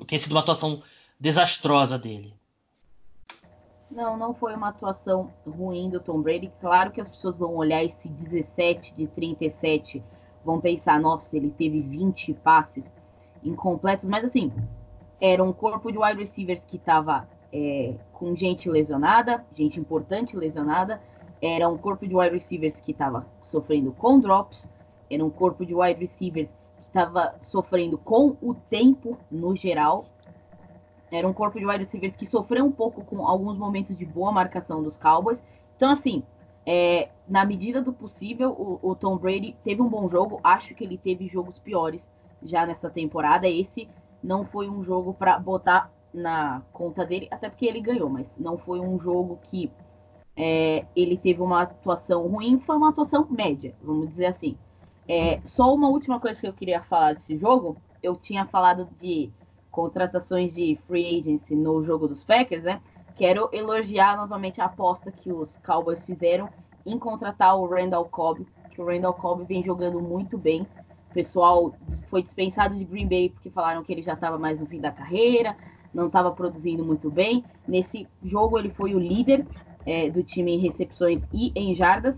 [0.08, 0.82] tenha sido uma atuação
[1.20, 2.34] desastrosa dele.
[3.92, 6.52] Não, não foi uma atuação ruim do Tom Brady.
[6.60, 10.04] Claro que as pessoas vão olhar esse 17 de 37
[10.44, 12.86] vão pensar, nossa, ele teve 20 passes
[13.44, 14.52] incompletos, mas assim,
[15.22, 21.02] era um corpo de wide receivers que estava é, com gente lesionada, gente importante lesionada,
[21.42, 24.68] era um corpo de wide receivers que estava sofrendo com drops,
[25.10, 30.06] era um corpo de wide receivers que estava sofrendo com o tempo no geral,
[31.12, 34.32] era um corpo de wide receivers que sofreu um pouco com alguns momentos de boa
[34.32, 35.42] marcação dos Cowboys.
[35.78, 36.24] Então, assim,
[36.66, 40.40] é, na medida do possível, o, o, Tom Brady teve um bom jogo.
[40.44, 42.02] Acho que ele teve jogos piores
[42.42, 43.48] já nessa temporada.
[43.48, 43.88] Esse
[44.24, 48.58] não foi um jogo para botar na conta dele, até porque ele ganhou, mas não
[48.58, 49.70] foi um jogo que
[50.36, 54.58] é, ele teve uma atuação ruim, foi uma atuação média, vamos dizer assim.
[55.08, 59.30] É, só uma última coisa que eu queria falar desse jogo, eu tinha falado de
[59.70, 62.82] contratações de free agency no jogo dos Packers, né?
[63.16, 66.50] Quero elogiar novamente a aposta que os Cowboys fizeram
[66.86, 70.68] em contratar o Randall Cobb, que o Randall Cobb vem jogando muito bem.
[71.10, 71.74] O pessoal
[72.10, 74.92] foi dispensado de Green Bay porque falaram que ele já estava mais no fim da
[74.92, 75.56] carreira,
[75.96, 77.44] não estava produzindo muito bem.
[77.66, 79.48] Nesse jogo ele foi o líder
[79.86, 82.16] é, do time em recepções e em jardas.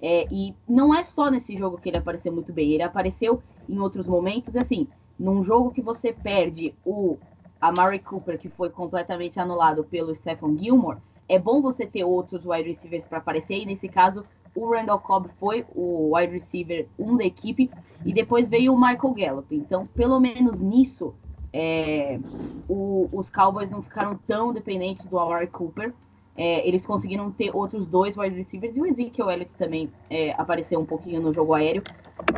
[0.00, 3.78] É, e não é só nesse jogo que ele apareceu muito bem, ele apareceu em
[3.80, 4.86] outros momentos, assim,
[5.18, 7.16] num jogo que você perde o
[7.58, 12.44] a Murray Cooper, que foi completamente anulado pelo Stephen Gilmore, é bom você ter outros
[12.44, 17.10] wide receivers para aparecer, e nesse caso o Randall Cobb foi o wide receiver 1
[17.10, 17.70] um da equipe,
[18.04, 19.56] e depois veio o Michael Gallup.
[19.56, 21.14] Então, pelo menos nisso,
[21.58, 22.20] é,
[22.68, 25.90] o, os Cowboys não ficaram tão dependentes do Amari Cooper.
[26.36, 30.78] É, eles conseguiram ter outros dois wide receivers, e o Ezekiel Elliott também é, apareceu
[30.78, 31.82] um pouquinho no jogo aéreo,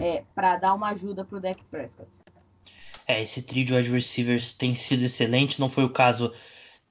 [0.00, 2.08] é, para dar uma ajuda para o Dak Prescott.
[3.08, 5.58] É, esse trio de wide receivers tem sido excelente.
[5.58, 6.32] Não foi o caso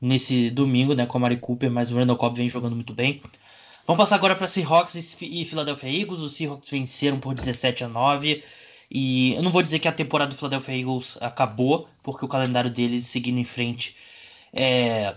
[0.01, 3.21] nesse domingo, né, com a Mari Cooper, mas o Randall Cobb vem jogando muito bem.
[3.85, 6.19] Vamos passar agora para Seahawks e Philadelphia Eagles.
[6.19, 8.43] Os Seahawks venceram por 17 a 9.
[8.89, 12.69] E eu não vou dizer que a temporada do Philadelphia Eagles acabou, porque o calendário
[12.69, 13.95] deles seguindo em frente
[14.53, 15.15] é,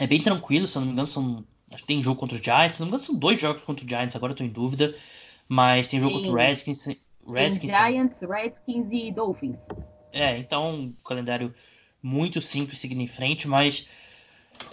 [0.00, 0.66] é bem tranquilo.
[0.66, 1.44] Se eu não me engano, são,
[1.86, 2.74] tem jogo contra o Giants.
[2.74, 4.94] Se não me engano, são dois jogos contra o Giants, agora eu tô em dúvida.
[5.48, 6.86] Mas tem jogo contra o Redskins.
[7.28, 9.56] Redskins Giants, Redskins e Dolphins.
[10.12, 11.54] É, então, um calendário
[12.02, 13.86] muito simples seguindo em frente, mas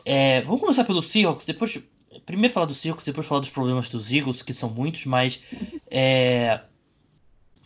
[0.05, 1.81] é, vamos começar pelo Seahawks, depois
[2.25, 5.39] primeiro falar do Seahawks, depois falar dos problemas dos Eagles, que são muitos, mas
[5.89, 6.61] é,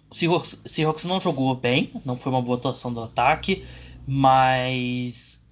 [0.09, 3.65] o Seahawks, Seahawks não jogou bem, não foi uma boa atuação do ataque,
[4.07, 5.43] mas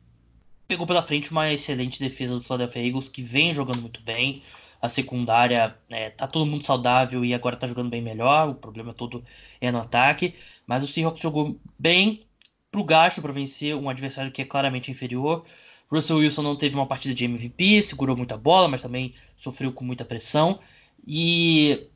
[0.67, 4.41] pegou pela frente uma excelente defesa do Philadelphia Eagles, que vem jogando muito bem,
[4.81, 8.93] a secundária é, tá todo mundo saudável e agora tá jogando bem melhor, o problema
[8.93, 9.23] todo
[9.59, 12.25] é no ataque, mas o Seahawks jogou bem
[12.71, 15.45] pro gasto para vencer um adversário que é claramente inferior.
[15.89, 19.85] Russell Wilson não teve uma partida de MVP, segurou muita bola, mas também sofreu com
[19.85, 20.59] muita pressão.
[21.07, 21.87] E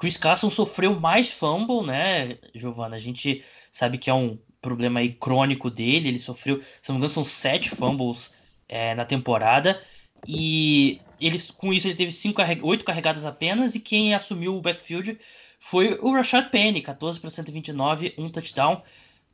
[0.00, 2.96] Chris Carson sofreu mais fumble, né, Giovana?
[2.96, 6.08] A gente sabe que é um problema aí crônico dele.
[6.08, 8.32] Ele sofreu, se não me engano, são sete fumbles
[8.66, 9.78] é, na temporada.
[10.26, 13.74] E ele, com isso ele teve cinco, oito carregadas apenas.
[13.74, 15.18] E quem assumiu o backfield
[15.58, 18.82] foi o Rashad Penny, 14 para 129, um touchdown.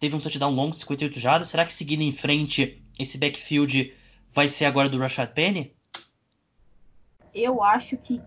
[0.01, 1.49] Teve um touchdown longo de 58 jardas.
[1.49, 3.95] Será que seguindo em frente, esse backfield
[4.33, 5.73] vai ser agora do Rashad Penny?
[7.33, 8.21] Eu acho que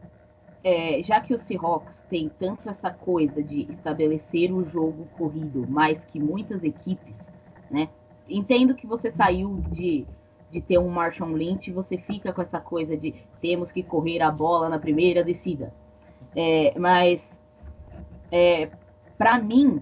[0.64, 6.04] é, já que os Seahawks têm tanto essa coisa de estabelecer o jogo corrido mais
[6.06, 7.32] que muitas equipes,
[7.72, 7.90] né?
[8.28, 10.06] Entendo que você saiu de,
[10.52, 14.22] de ter um Marshall Lynch e você fica com essa coisa de temos que correr
[14.22, 15.74] a bola na primeira descida.
[16.36, 17.40] É, mas,
[18.32, 18.70] é,
[19.18, 19.82] para mim,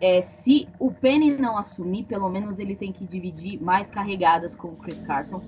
[0.00, 4.68] é, se o Penny não assumir, pelo menos ele tem que dividir mais carregadas com
[4.68, 5.40] o Chris Carson,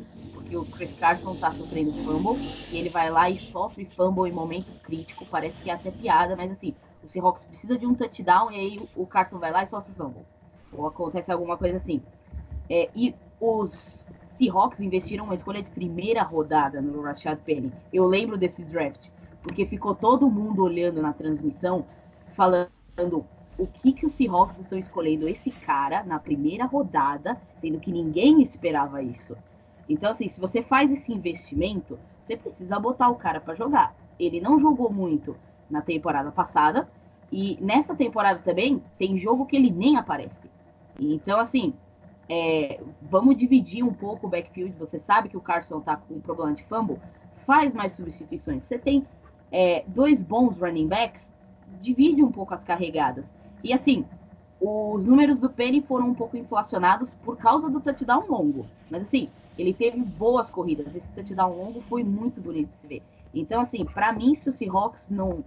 [0.46, 4.32] porque o Chris Carson tá sofrendo fumble, e ele vai lá e sofre fumble em
[4.32, 8.52] momento crítico, parece que é até piada, mas assim, o Seahawks precisa de um touchdown,
[8.52, 10.22] e aí o Carson vai lá e sofre fumble.
[10.72, 12.00] Ou acontece alguma coisa assim.
[12.70, 17.72] É, e os Seahawks investiram uma escolha de primeira rodada no Rashad Penny.
[17.92, 19.08] Eu lembro desse draft,
[19.42, 21.84] porque ficou todo mundo olhando na transmissão,
[22.36, 22.70] falando
[23.58, 28.42] o que, que os Seahawks estão escolhendo esse cara na primeira rodada, sendo que ninguém
[28.42, 29.36] esperava isso.
[29.88, 33.94] Então, assim, se você faz esse investimento, você precisa botar o cara para jogar.
[34.18, 35.36] Ele não jogou muito
[35.70, 36.88] na temporada passada,
[37.30, 40.50] e nessa temporada também tem jogo que ele nem aparece.
[40.98, 41.74] Então, assim,
[42.28, 44.74] é, vamos dividir um pouco o backfield.
[44.78, 46.98] Você sabe que o Carson tá com um problema de fumble,
[47.46, 48.64] faz mais substituições.
[48.64, 49.06] Você tem
[49.52, 51.30] é, dois bons running backs,
[51.80, 53.24] divide um pouco as carregadas.
[53.62, 54.04] E assim,
[54.60, 58.66] os números do Penny foram um pouco inflacionados por causa do touchdown longo.
[58.90, 60.94] Mas assim, ele teve boas corridas.
[60.94, 63.02] Esse touchdown longo foi muito bonito de se ver.
[63.34, 65.44] Então, assim, para mim, se os Seahawks não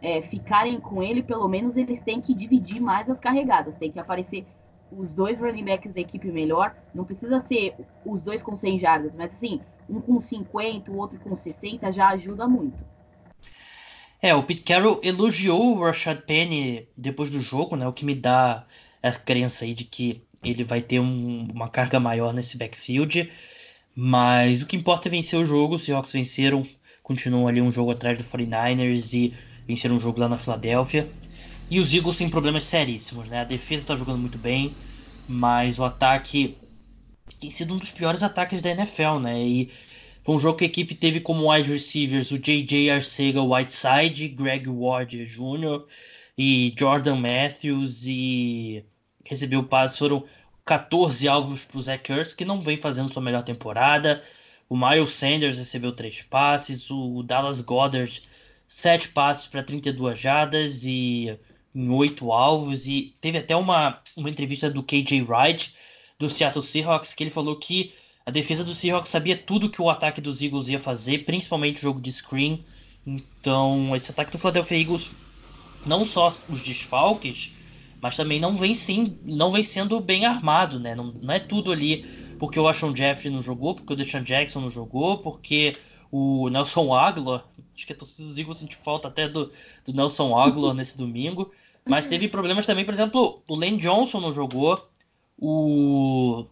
[0.00, 3.76] é, ficarem com ele, pelo menos eles têm que dividir mais as carregadas.
[3.76, 4.44] Tem que aparecer
[4.90, 6.74] os dois running backs da equipe melhor.
[6.94, 11.18] Não precisa ser os dois com 100 jardas, mas assim, um com 50, o outro
[11.18, 12.84] com 60 já ajuda muito.
[14.20, 17.86] É, o Pete Carroll elogiou o Rashad Penny depois do jogo, né?
[17.86, 18.66] O que me dá
[19.00, 23.30] essa crença aí de que ele vai ter um, uma carga maior nesse backfield.
[23.94, 25.74] Mas o que importa é vencer o jogo.
[25.74, 26.66] Os Seahawks venceram,
[27.02, 29.34] continuam ali um jogo atrás do 49ers e
[29.66, 31.08] venceram um jogo lá na Filadélfia.
[31.70, 33.40] E os Eagles têm problemas seríssimos, né?
[33.40, 34.74] A defesa está jogando muito bem,
[35.26, 36.56] mas o ataque
[37.40, 39.38] tem sido um dos piores ataques da NFL, né?
[39.38, 39.70] E
[40.24, 42.90] foi um jogo que a equipe teve como wide receivers o J.J.
[42.90, 45.84] Arcega Whiteside, Greg Ward Jr.
[46.36, 48.84] e Jordan Matthews e
[49.28, 50.24] recebeu passes, foram
[50.64, 54.22] 14 alvos para o Zach Ertz, que não vem fazendo sua melhor temporada.
[54.68, 58.22] O Miles Sanders recebeu 3 passes, o Dallas Goddard
[58.66, 61.38] 7 passes para 32 jardas e
[61.74, 62.86] em 8 alvos.
[62.86, 65.74] E teve até uma, uma entrevista do KJ Wright,
[66.18, 67.94] do Seattle Seahawks, que ele falou que
[68.26, 71.80] a defesa do Seahawks sabia tudo que o ataque dos Eagles ia fazer, principalmente o
[71.80, 72.62] jogo de screen.
[73.06, 75.10] Então, esse ataque do Philadelphia Eagles,
[75.86, 77.52] não só os desfalques,
[78.00, 80.94] mas também não vem sim, não vem sendo bem armado, né?
[80.94, 82.04] Não, não é tudo ali
[82.38, 85.76] porque o Ashon Jeffrey não jogou, porque o Deshaun Jackson não jogou, porque
[86.10, 89.50] o Nelson Aguilar, acho que a torcida dos Eagles sentiu falta até do,
[89.84, 91.52] do Nelson Aguilar nesse domingo,
[91.84, 94.88] mas teve problemas também, por exemplo, o Lane Johnson não jogou,
[95.36, 96.46] o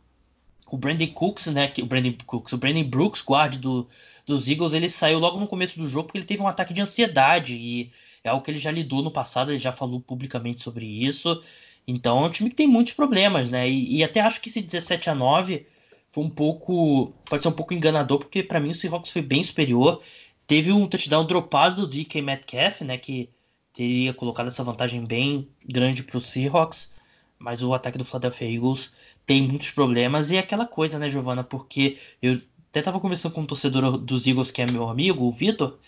[0.71, 3.89] o Brandon Cooks, né, o Brandon Cooks, o Brandon Brooks, guarde do,
[4.27, 6.83] dos Eagles, ele saiu logo no começo do jogo porque ele teve um ataque de
[6.83, 7.91] ansiedade e
[8.25, 11.43] é algo que ele já lidou no passado, ele já falou publicamente sobre isso.
[11.87, 13.69] Então é um time que tem muitos problemas, né?
[13.69, 15.65] E, e até acho que esse 17 a 9
[16.11, 17.13] foi um pouco.
[17.31, 20.03] Pode ser um pouco enganador, porque para mim o Seahawks foi bem superior.
[20.47, 22.99] Teve um touchdown dropado do DK Metcalf, né?
[22.99, 23.31] Que
[23.73, 26.95] teria colocado essa vantagem bem grande para o Seahawks.
[27.39, 28.95] Mas o ataque do Philadelphia Eagles
[29.27, 30.31] tem muitos problemas.
[30.31, 31.45] E é aquela coisa, né, Giovana?
[31.45, 35.33] Porque eu até tava conversando com um torcedor dos Eagles, que é meu amigo, o
[35.33, 35.79] Vitor.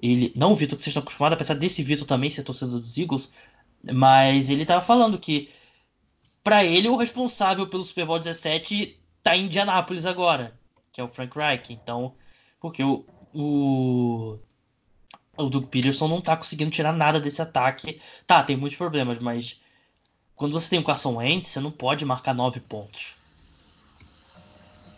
[0.00, 2.98] Ele, não o Vitor que vocês estão acostumados, apesar desse Vitor também ser torcedor dos
[2.98, 3.32] Eagles,
[3.92, 5.48] mas ele tava falando que
[6.42, 10.52] para ele o responsável pelo Super Bowl 17 tá em Indianápolis agora,
[10.92, 11.72] que é o Frank Reich.
[11.72, 12.14] Então,
[12.60, 14.38] porque o, o,
[15.36, 18.00] o Doug Peterson não tá conseguindo tirar nada desse ataque.
[18.26, 19.60] Tá, tem muitos problemas, mas
[20.42, 23.16] quando você tem o Carson Wentz, você não pode marcar nove pontos.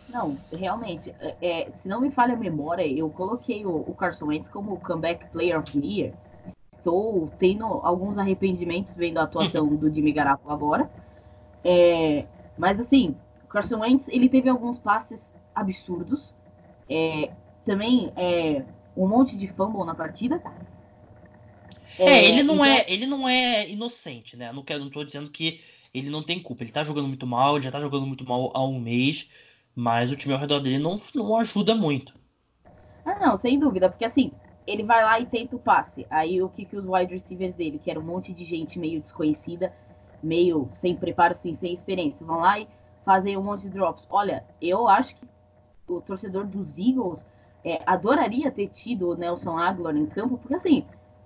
[0.09, 1.13] Não, realmente.
[1.19, 4.79] É, é, se não me falha a memória, eu coloquei o, o Carson Wentz como
[4.79, 6.13] comeback player of the year.
[6.73, 10.89] Estou tendo alguns arrependimentos vendo a atuação do Jimmy Garoppolo agora.
[11.63, 12.25] É,
[12.57, 16.33] mas assim, o Carson Wentz ele teve alguns passes absurdos.
[16.89, 17.31] É,
[17.63, 18.63] também é,
[18.97, 20.41] um monte de fumble na partida.
[21.99, 22.65] É, é, ele não então...
[22.65, 24.51] é, ele não é inocente, né?
[24.51, 25.61] Não quero, não tô dizendo que
[25.93, 26.63] ele não tem culpa.
[26.63, 29.29] Ele tá jogando muito mal, ele já tá jogando muito mal há um mês,
[29.75, 32.13] mas o time ao redor dele não, não ajuda muito.
[33.05, 34.31] Ah, não, sem dúvida, porque assim,
[34.65, 36.05] ele vai lá e tenta o passe.
[36.09, 38.99] Aí o que, que os wide receivers dele, que era um monte de gente meio
[38.99, 39.73] desconhecida,
[40.21, 42.67] meio sem preparo, assim, sem experiência, vão lá e
[43.05, 44.03] fazem um monte de drops.
[44.09, 45.25] Olha, eu acho que
[45.87, 47.23] o torcedor dos Eagles
[47.63, 50.83] é, adoraria ter tido o Nelson Aguilar em campo, porque assim,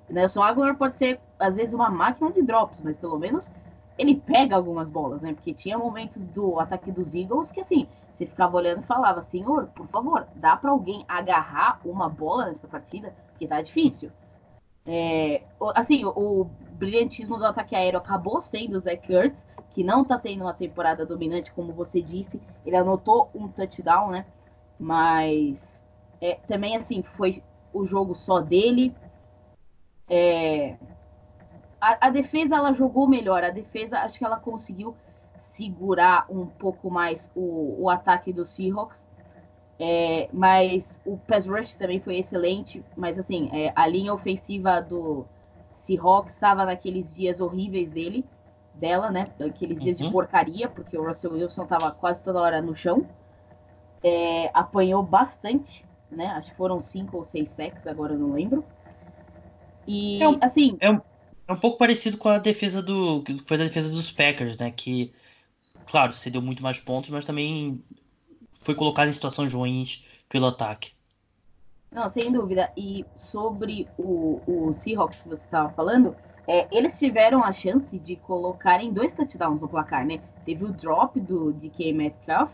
[0.10, 3.52] Nelson Aguilar pode ser, às vezes, uma máquina de drops, mas pelo menos
[3.98, 5.34] ele pega algumas bolas, né?
[5.34, 9.68] Porque tinha momentos do ataque dos Eagles que, assim, você ficava olhando e falava, senhor,
[9.76, 13.14] por favor, dá para alguém agarrar uma bola nessa partida?
[13.32, 14.12] Porque tá difícil.
[14.86, 15.44] É,
[15.76, 20.42] assim, o, brilhantismo do ataque aéreo acabou sendo o Zach Ertz, que não tá tendo
[20.42, 22.42] uma temporada dominante, como você disse.
[22.66, 24.26] Ele anotou um touchdown, né?
[24.80, 25.82] Mas
[26.22, 27.44] é, também, assim, foi
[27.74, 28.96] o jogo só dele.
[30.10, 30.76] É,
[31.80, 33.44] a, a, defesa ela jogou melhor.
[33.44, 34.96] A defesa acho que ela conseguiu
[35.38, 39.08] segurar um pouco mais o, o ataque do Seahawks.
[39.82, 42.84] É, mas o pass rush também foi excelente.
[42.98, 45.26] Mas assim, é, a linha ofensiva do
[45.78, 48.26] Seahawks estava naqueles dias horríveis dele,
[48.74, 49.28] dela, né?
[49.40, 50.08] Aqueles dias uhum.
[50.08, 53.06] de porcaria, porque o Russell Wilson estava quase toda hora no chão.
[54.04, 56.28] É, apanhou bastante, né?
[56.28, 58.64] Acho que foram cinco ou seis sacks, agora eu não lembro.
[59.90, 60.78] E é um, assim.
[60.80, 61.02] É um,
[61.48, 63.24] é um pouco parecido com a defesa do.
[63.24, 64.70] que foi da defesa dos Packers, né?
[64.70, 65.12] Que,
[65.88, 67.84] claro, cedeu muito mais pontos, mas também
[68.62, 70.92] foi colocado em situações ruins pelo ataque.
[71.92, 72.72] Não, sem dúvida.
[72.78, 76.16] E sobre o, o Seahawks que você estava falando,
[76.48, 80.22] é, eles tiveram a chance de colocarem dois touchdowns no placar, né?
[80.46, 82.52] Teve o drop do DK Metcalf,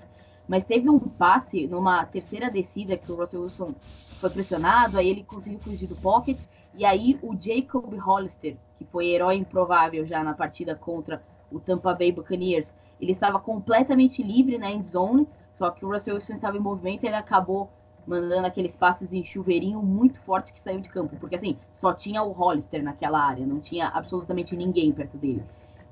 [0.48, 3.76] mas teve um passe numa terceira descida que o Russell Wilson
[4.22, 6.42] foi pressionado, aí ele conseguiu fugir do pocket,
[6.78, 11.94] e aí o Jacob Hollister, que foi herói improvável já na partida contra o Tampa
[11.94, 16.58] Bay Buccaneers, ele estava completamente livre na end zone, só que o Russell Wilson estava
[16.58, 17.70] em movimento e ele acabou
[18.06, 21.16] mandando aqueles passes em chuveirinho muito forte que saiu de campo.
[21.18, 25.44] Porque assim, só tinha o Hollister naquela área, não tinha absolutamente ninguém perto dele.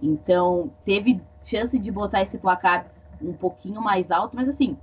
[0.01, 2.87] Então, teve chance de botar esse placar
[3.21, 4.77] um pouquinho mais alto, mas assim,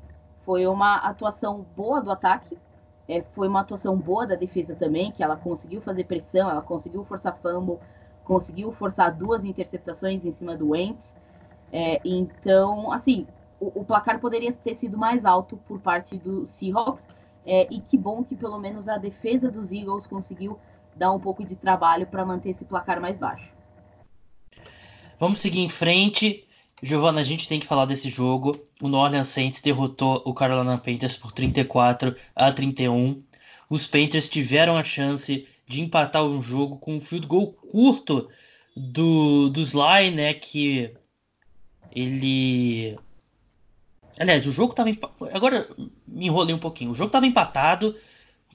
[0.44, 2.56] foi uma atuação boa do ataque.
[3.10, 7.04] É, foi uma atuação boa da defesa também, que ela conseguiu fazer pressão, ela conseguiu
[7.04, 7.78] forçar fumble,
[8.22, 11.12] conseguiu forçar duas interceptações em cima do Wentz.
[11.72, 13.26] É, então, assim,
[13.58, 17.04] o, o, placar poderia ter sido mais alto por parte do Seahawks.
[17.44, 20.56] É, e que bom que pelo menos a defesa dos Eagles conseguiu
[20.94, 23.50] dar um pouco de trabalho para manter esse placar mais baixo.
[25.18, 26.46] Vamos seguir em frente.
[26.82, 28.60] Giovana, a gente tem que falar desse jogo.
[28.80, 33.22] O New Orleans Saints derrotou o Carolina Panthers por 34 a 31.
[33.68, 38.28] Os Panthers tiveram a chance de empatar um jogo com um field goal curto
[38.76, 40.34] do, do Sly, né?
[40.34, 40.94] Que
[41.94, 42.96] ele
[44.20, 44.90] Aliás, o jogo tava.
[45.32, 45.66] Agora
[46.06, 46.90] me enrolei um pouquinho.
[46.90, 47.96] O jogo tava empatado.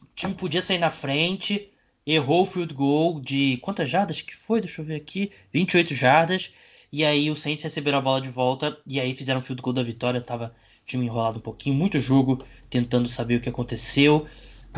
[0.02, 1.72] O time podia sair na frente.
[2.06, 3.58] Errou o field goal de.
[3.64, 4.62] Quantas jardas que foi?
[4.62, 5.32] Deixa eu ver aqui.
[5.52, 6.54] 28 jardas.
[6.92, 8.78] E aí o Saints receberam a bola de volta.
[8.88, 10.22] E aí fizeram o field goal da vitória.
[10.22, 11.76] Tava o time enrolado um pouquinho.
[11.76, 14.26] Muito jogo tentando saber o que aconteceu.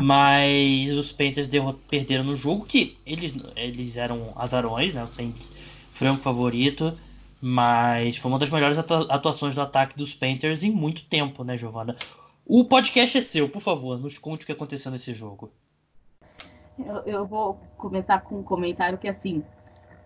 [0.00, 1.48] Mas os Panthers
[1.88, 2.64] perderam no jogo.
[2.64, 5.02] Que eles, eles eram azarões, né?
[5.02, 5.52] O Saints
[5.90, 6.96] franco favorito.
[7.40, 11.94] Mas foi uma das melhores atuações do ataque dos Panthers em muito tempo, né, Giovana?
[12.44, 15.52] O podcast é seu, por favor, nos conte o que aconteceu nesse jogo.
[16.78, 19.44] Eu, eu vou começar com um comentário que, assim,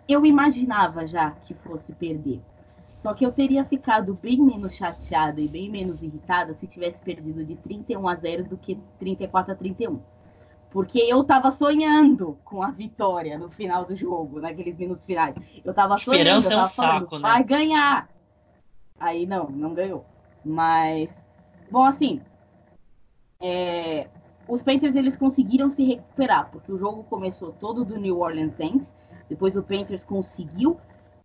[0.08, 2.40] eu imaginava já que fosse perder.
[2.96, 7.44] Só que eu teria ficado bem menos chateada e bem menos irritada se tivesse perdido
[7.44, 10.00] de 31 a 0 do que 34 a 31.
[10.70, 15.34] Porque eu tava sonhando com a vitória no final do jogo, naqueles minutos finais.
[15.64, 17.22] Eu tava Esperança sonhando, eu tava é um falando, saco, né?
[17.22, 18.08] vai ganhar.
[18.98, 20.06] Aí não, não ganhou.
[20.44, 21.12] Mas,
[21.70, 22.22] bom, assim,
[23.40, 24.08] é,
[24.48, 28.94] os Panthers eles conseguiram se recuperar, porque o jogo começou todo do New Orleans Saints,
[29.32, 30.78] depois o Panthers conseguiu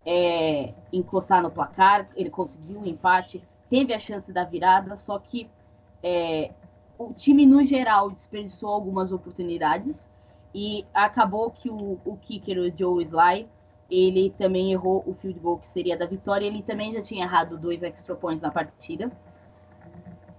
[0.06, 5.20] é, encostar no placar, ele conseguiu o um empate, teve a chance da virada, só
[5.20, 5.50] que
[6.02, 6.52] é,
[6.98, 10.08] o time, no geral, desperdiçou algumas oportunidades
[10.56, 13.46] e acabou que o, o kicker, o Joe Sly,
[13.92, 16.46] ele também errou o field goal que seria da vitória.
[16.46, 19.12] Ele também já tinha errado dois extra points na partida.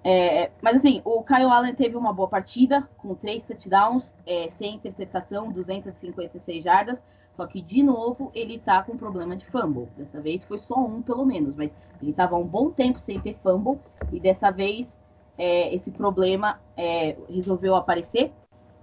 [0.02, 4.76] É, mas assim, o Kyle Allen teve uma boa partida, com três touchdowns, é, sem
[4.76, 6.98] interceptação, 256 jardas.
[7.38, 9.86] Só que, de novo, ele tá com problema de fumble.
[9.96, 11.70] Dessa vez foi só um, pelo menos, mas
[12.02, 13.78] ele tava um bom tempo sem ter fumble.
[14.10, 14.98] E dessa vez
[15.38, 18.32] é, esse problema é, resolveu aparecer.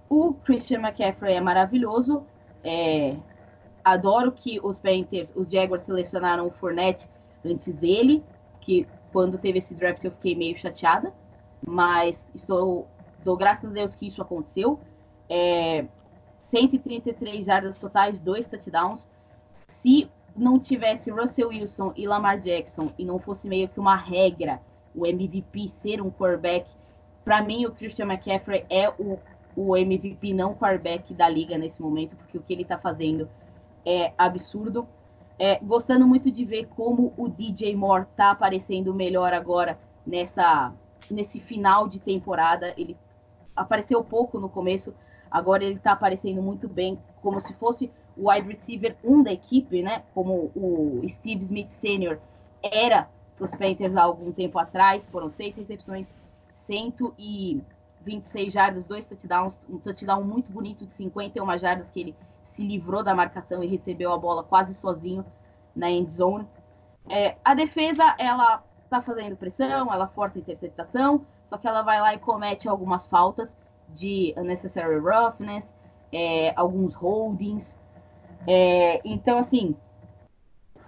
[0.08, 2.24] O Christian McCaffrey é maravilhoso.
[2.64, 3.18] É,
[3.84, 7.10] adoro que os Panthers, os Jaguars selecionaram o Fournette
[7.44, 8.24] antes dele,
[8.62, 11.12] que quando teve esse draft eu fiquei meio chateada,
[11.62, 12.88] mas estou
[13.22, 14.80] dou graças a Deus que isso aconteceu.
[15.28, 15.84] É,
[16.46, 19.06] 133 jardas totais, dois touchdowns.
[19.68, 24.60] Se não tivesse Russell Wilson e Lamar Jackson e não fosse meio que uma regra
[24.94, 26.66] o MVP ser um quarterback
[27.26, 29.18] para mim, o Christian McCaffrey é o,
[29.56, 33.28] o MVP não quarterback da liga nesse momento, porque o que ele está fazendo
[33.84, 34.86] é absurdo.
[35.36, 39.76] É, gostando muito de ver como o DJ Moore tá aparecendo melhor agora
[40.06, 40.72] nessa
[41.10, 42.72] nesse final de temporada.
[42.76, 42.96] Ele
[43.56, 44.94] apareceu pouco no começo,
[45.36, 49.82] agora ele tá aparecendo muito bem, como se fosse o wide receiver 1 da equipe,
[49.82, 50.02] né?
[50.14, 52.18] Como o Steve Smith Sr.
[52.62, 53.06] era
[53.36, 55.06] para os Panthers há algum tempo atrás.
[55.06, 56.08] Foram seis recepções,
[56.66, 62.16] 126 jardas, dois touchdowns, um touchdown muito bonito de 51 jardas que ele
[62.52, 65.22] se livrou da marcação e recebeu a bola quase sozinho
[65.74, 66.48] na end zone.
[67.10, 72.00] É, a defesa, ela tá fazendo pressão, ela força a interceptação, só que ela vai
[72.00, 73.54] lá e comete algumas faltas
[73.94, 75.64] de unnecessary roughness,
[76.12, 77.76] é, alguns holdings.
[78.46, 79.76] É, então, assim,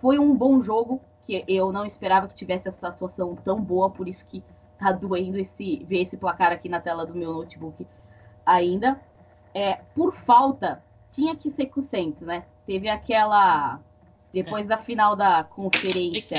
[0.00, 4.08] foi um bom jogo que eu não esperava que tivesse essa atuação tão boa, por
[4.08, 4.42] isso que
[4.78, 7.86] tá doendo esse, ver esse placar aqui na tela do meu notebook
[8.46, 9.00] ainda.
[9.52, 12.44] É, por falta, tinha que ser com o Saints, né?
[12.66, 13.80] Teve aquela.
[14.32, 16.36] Depois da final da conferência,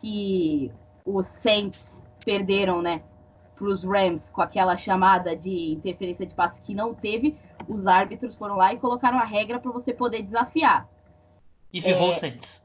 [0.00, 0.70] que
[1.04, 3.02] os Saints perderam, né?
[3.58, 7.36] Para os Rams com aquela chamada de interferência de passe que não teve,
[7.68, 10.88] os árbitros foram lá e colocaram a regra para você poder desafiar.
[11.72, 12.12] E ferrou é...
[12.12, 12.64] o Saints.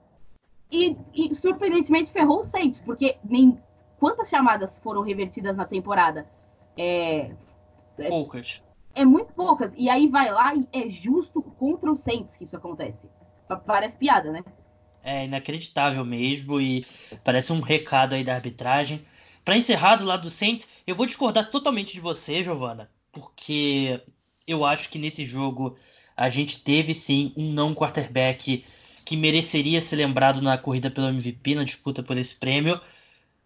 [0.72, 3.60] E, e, surpreendentemente ferrou o Saints, porque nem
[4.00, 6.28] quantas chamadas foram revertidas na temporada?
[6.78, 7.32] É,
[7.98, 8.64] é Poucas
[8.96, 9.72] é muito poucas.
[9.76, 13.00] E aí vai lá e é justo contra o Saints que isso acontece.
[13.66, 14.44] Parece piada, né?
[15.04, 16.86] É inacreditável mesmo e
[17.24, 19.04] parece um recado aí da arbitragem.
[19.44, 24.02] Para encerrar do lado do Saints, eu vou discordar totalmente de você, Giovana, porque
[24.48, 25.78] eu acho que nesse jogo
[26.16, 28.64] a gente teve sim um não quarterback
[29.04, 32.80] que mereceria ser lembrado na corrida pelo MVP, na disputa por esse prêmio.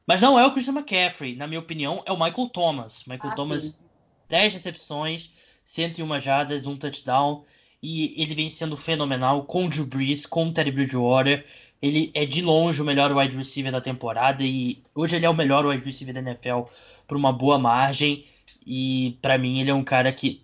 [0.05, 3.03] Mas não é o Christian McCaffrey, na minha opinião, é o Michael Thomas.
[3.05, 3.75] Michael ah, Thomas, sim.
[4.29, 5.31] 10 recepções,
[5.63, 7.43] 101 jardas, um touchdown.
[7.81, 11.45] E ele vem sendo fenomenal com o Drew Brees, com o Terry Bridgewater.
[11.82, 15.36] Ele é de longe o melhor wide receiver da temporada e hoje ele é o
[15.36, 16.61] melhor wide receiver da NFL
[17.07, 18.25] por uma boa margem.
[18.65, 20.43] E para mim ele é um cara que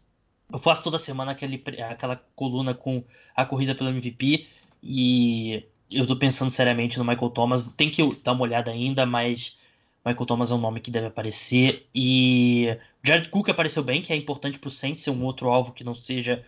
[0.52, 3.04] eu faço toda semana aquele, aquela coluna com
[3.36, 4.46] a corrida pelo MVP
[4.82, 7.64] e eu tô pensando seriamente no Michael Thomas.
[7.74, 9.58] Tem que dar uma olhada ainda, mas
[10.06, 11.88] Michael Thomas é um nome que deve aparecer.
[11.94, 15.72] E Jared Cook apareceu bem, que é importante para o Saints ser um outro alvo
[15.72, 16.44] que não seja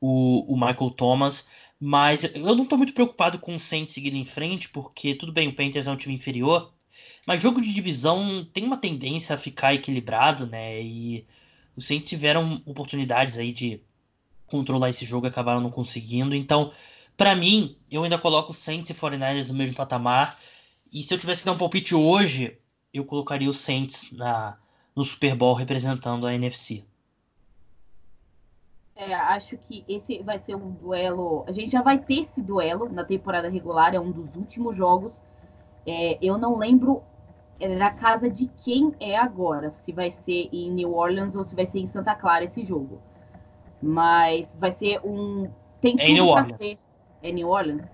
[0.00, 1.48] o, o Michael Thomas.
[1.80, 5.48] Mas eu não estou muito preocupado com o Saints seguir em frente, porque tudo bem,
[5.48, 6.72] o Panthers é um time inferior.
[7.26, 10.82] Mas jogo de divisão tem uma tendência a ficar equilibrado, né?
[10.82, 11.26] E
[11.76, 13.80] os Saints tiveram oportunidades aí de
[14.46, 16.34] controlar esse jogo e acabaram não conseguindo.
[16.34, 16.72] Então,
[17.16, 20.38] para mim, eu ainda coloco Saints e 49ers no mesmo patamar.
[20.92, 22.56] E se eu tivesse que dar um palpite hoje,
[22.92, 24.56] eu colocaria o Saints na,
[24.96, 26.84] no Super Bowl representando a NFC.
[28.98, 31.44] É, acho que esse vai ser um duelo.
[31.46, 35.12] A gente já vai ter esse duelo na temporada regular, é um dos últimos jogos.
[35.86, 37.00] É, eu não lembro
[37.60, 41.54] é, na casa de quem é agora, se vai ser em New Orleans ou se
[41.54, 42.98] vai ser em Santa Clara esse jogo.
[43.80, 45.48] Mas vai ser um.
[45.80, 46.56] Tem é tudo New Orleans.
[46.60, 46.78] Ser,
[47.22, 47.88] é New Orleans.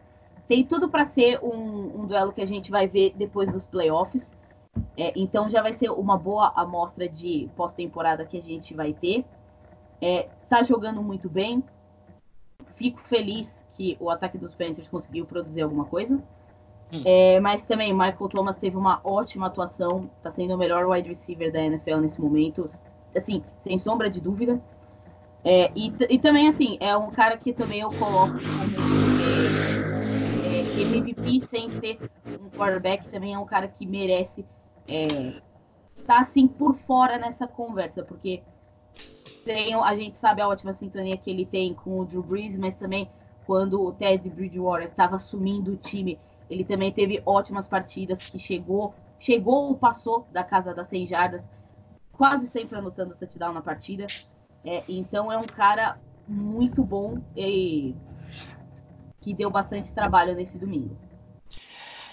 [0.48, 4.32] Tem tudo para ser um, um duelo que a gente vai ver depois dos playoffs.
[4.96, 9.22] É, então já vai ser uma boa amostra de pós-temporada que a gente vai ter.
[10.00, 11.64] É, tá jogando muito bem.
[12.76, 16.14] Fico feliz que o ataque dos Panthers conseguiu produzir alguma coisa.
[16.92, 17.02] Hum.
[17.04, 20.08] É, mas também Michael Thomas teve uma ótima atuação.
[20.22, 22.64] Tá sendo o melhor wide receiver da NFL nesse momento.
[23.16, 24.62] Assim, sem sombra de dúvida.
[25.42, 28.76] É, e, e, também, assim, é um cara que também eu coloco como
[30.44, 33.08] é, é MVP sem ser um quarterback.
[33.08, 34.46] Também é um cara que merece
[34.86, 35.40] é,
[36.06, 38.40] tá assim por fora nessa conversa, porque
[39.44, 42.76] tem, a gente sabe a ótima sintonia que ele tem com o Drew Brees, mas
[42.76, 43.08] também
[43.46, 46.18] quando o Ted Bridgewater estava assumindo o time,
[46.48, 51.42] ele também teve ótimas partidas que chegou, chegou ou passou da casa das 100 jardas,
[52.12, 54.06] quase sempre anotando touchdown na partida.
[54.64, 57.94] É, então é um cara muito bom e
[59.20, 60.96] que deu bastante trabalho nesse domingo.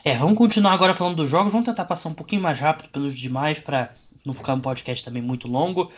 [0.04, 1.52] É, vamos continuar agora falando dos jogos.
[1.52, 3.92] Vamos tentar passar um pouquinho mais rápido pelos demais para
[4.26, 5.92] não ficar um podcast também muito longo.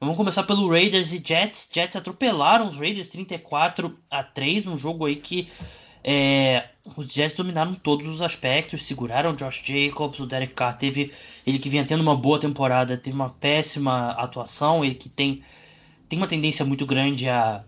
[0.00, 1.68] Vamos começar pelo Raiders e Jets.
[1.70, 5.46] Jets atropelaram os Raiders 34 a 3, um jogo aí que
[6.02, 11.12] é, os Jets dominaram todos os aspectos, seguraram Josh Jacobs, o Derek Carr teve
[11.46, 15.42] ele que vinha tendo uma boa temporada, teve uma péssima atuação, ele que tem
[16.08, 17.62] tem uma tendência muito grande a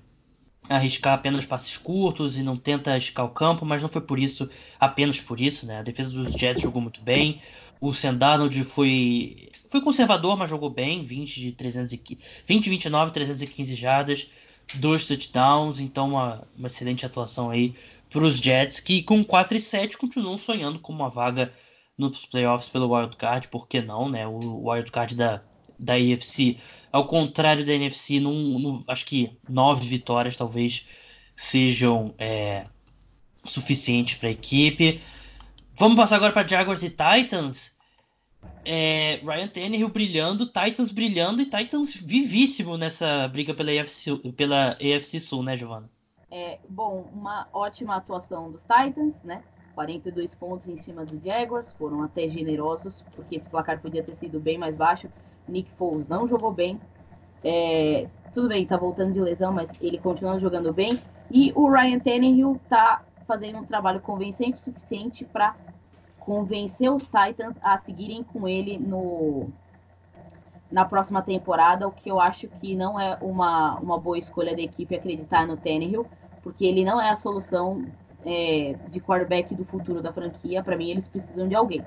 [0.71, 4.49] arriscar apenas passes curtos e não tenta esticar o campo, mas não foi por isso,
[4.81, 5.81] apenas por isso, né?
[5.81, 7.43] A defesa dos Jets jogou muito bem.
[7.79, 14.29] O Sendarnold foi foi conservador, mas jogou bem, 20 de 315, 20 29, 315 jardas,
[14.75, 17.75] dois touchdowns, então uma, uma excelente atuação aí
[18.11, 21.51] para os Jets, que com 4 e 7 continuam sonhando com uma vaga
[21.97, 24.27] nos playoffs pelo Wild Card, por que não, né?
[24.27, 25.43] O Wild Card da,
[25.79, 26.59] da AFC,
[26.93, 30.85] ao contrário da NFC, num, num, acho que nove vitórias talvez
[31.35, 32.67] sejam é,
[33.47, 35.01] suficientes para a equipe.
[35.77, 37.73] Vamos passar agora para Jaguars e Titans.
[38.65, 45.19] É, Ryan Tannehill brilhando, Titans brilhando e Titans vivíssimo nessa briga pela AFC, pela AFC
[45.19, 45.91] Sul, né, Giovana?
[46.31, 49.43] É, bom, uma ótima atuação dos Titans, né?
[49.75, 54.39] 42 pontos em cima dos Jaguars, foram até generosos, porque esse placar podia ter sido
[54.39, 55.09] bem mais baixo.
[55.49, 56.81] Nick Foles não jogou bem.
[57.43, 60.99] É, tudo bem, tá voltando de lesão, mas ele continua jogando bem.
[61.31, 65.57] E o Ryan Tannehill tá fazendo um trabalho convincente o suficiente para
[66.25, 69.49] convencer os Titans a seguirem com ele no
[70.71, 74.63] na próxima temporada, o que eu acho que não é uma, uma boa escolha da
[74.63, 76.07] equipe acreditar no Tannehill,
[76.43, 77.85] porque ele não é a solução
[78.25, 80.63] é, de quarterback do futuro da franquia.
[80.63, 81.85] Para mim, eles precisam de alguém.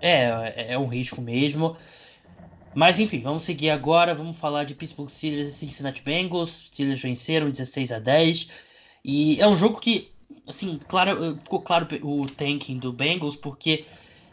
[0.00, 1.76] É, é um risco mesmo.
[2.72, 4.14] Mas enfim, vamos seguir agora.
[4.14, 6.50] Vamos falar de Pittsburgh Steelers e Cincinnati Bengals.
[6.68, 8.50] Steelers venceram 16 a 10.
[9.04, 10.13] E é um jogo que
[10.46, 13.84] assim, claro, ficou claro o tanking do Bengals, porque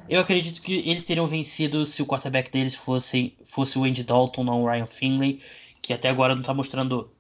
[0.10, 4.44] eu acredito que eles teriam vencido se o quarterback deles fosse, fosse o Andy Dalton,
[4.44, 5.42] não o Ryan Finley,
[5.82, 7.12] que até agora não está mostrando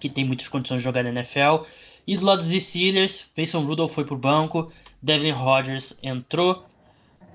[0.00, 1.64] que tem muitas condições de jogar na NFL.
[2.06, 4.70] E do lado dos Steelers, Mason Rudolph foi pro banco,
[5.02, 6.66] Devlin Rodgers entrou.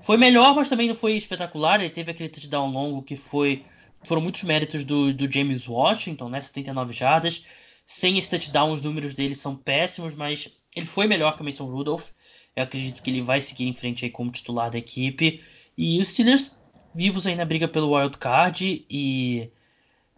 [0.02, 1.80] Foi melhor, mas também não foi espetacular.
[1.80, 3.64] Ele teve aquele touchdown longo que foi
[4.02, 6.40] foram muitos méritos do, do James Washington, né?
[6.40, 7.44] 79 jardas.
[7.84, 11.64] Sem esse touchdown, os números dele são péssimos, mas ele foi melhor que o Mason
[11.64, 12.10] Rudolph.
[12.54, 15.42] Eu acredito que ele vai seguir em frente aí como titular da equipe.
[15.76, 16.54] E os Steelers
[16.94, 19.50] vivos aí na briga pelo wild card e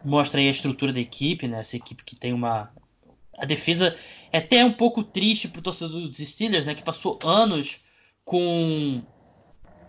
[0.03, 1.59] mostra aí a estrutura da equipe, né?
[1.59, 2.71] Essa equipe que tem uma
[3.37, 3.95] a defesa
[4.31, 7.79] é até um pouco triste pro torcedor dos Steelers, né, que passou anos
[8.23, 9.01] com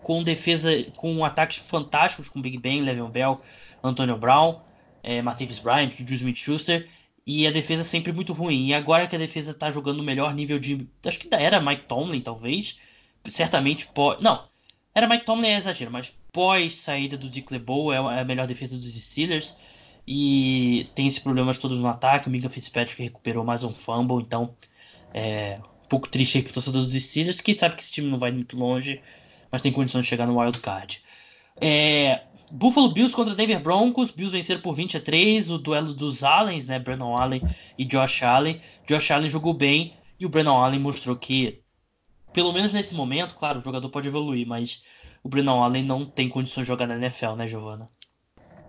[0.02, 3.40] com defesa com ataques fantásticos com Big Ben, Le'Veon Bell,
[3.82, 4.60] Antonio Brown,
[5.02, 6.88] é, Martavis Bryant, Juju Smith-Schuster
[7.26, 8.68] e a defesa sempre muito ruim.
[8.68, 10.86] E agora que a defesa tá jogando o melhor nível de.
[11.06, 12.78] Acho que era Mike Tomlin, talvez.
[13.26, 14.22] Certamente pode.
[14.22, 14.46] Não,
[14.94, 18.76] era Mike Tomlin é exagero, mas pós saída do Dick LeBeau é a melhor defesa
[18.76, 19.56] dos Steelers.
[20.06, 22.28] E tem esses problemas todos no ataque.
[22.28, 24.54] O Mika Fitzpatrick recuperou mais um fumble, então
[25.14, 28.18] é um pouco triste aí pro torcedor dos Steelers, que sabe que esse time não
[28.18, 29.00] vai muito longe,
[29.50, 31.02] mas tem condição de chegar no wild card.
[31.60, 32.20] É,
[32.50, 34.10] Buffalo Bills contra Denver Broncos.
[34.10, 35.50] Bills venceram por 20 a 3.
[35.50, 36.78] O duelo dos Allens, né?
[36.78, 37.42] Brandon Allen
[37.76, 38.60] e Josh Allen.
[38.86, 41.62] Josh Allen jogou bem e o Brandon Allen mostrou que,
[42.32, 44.82] pelo menos nesse momento, claro, o jogador pode evoluir, mas
[45.22, 47.86] o Brandon Allen não tem condições de jogar na NFL, né, Giovana?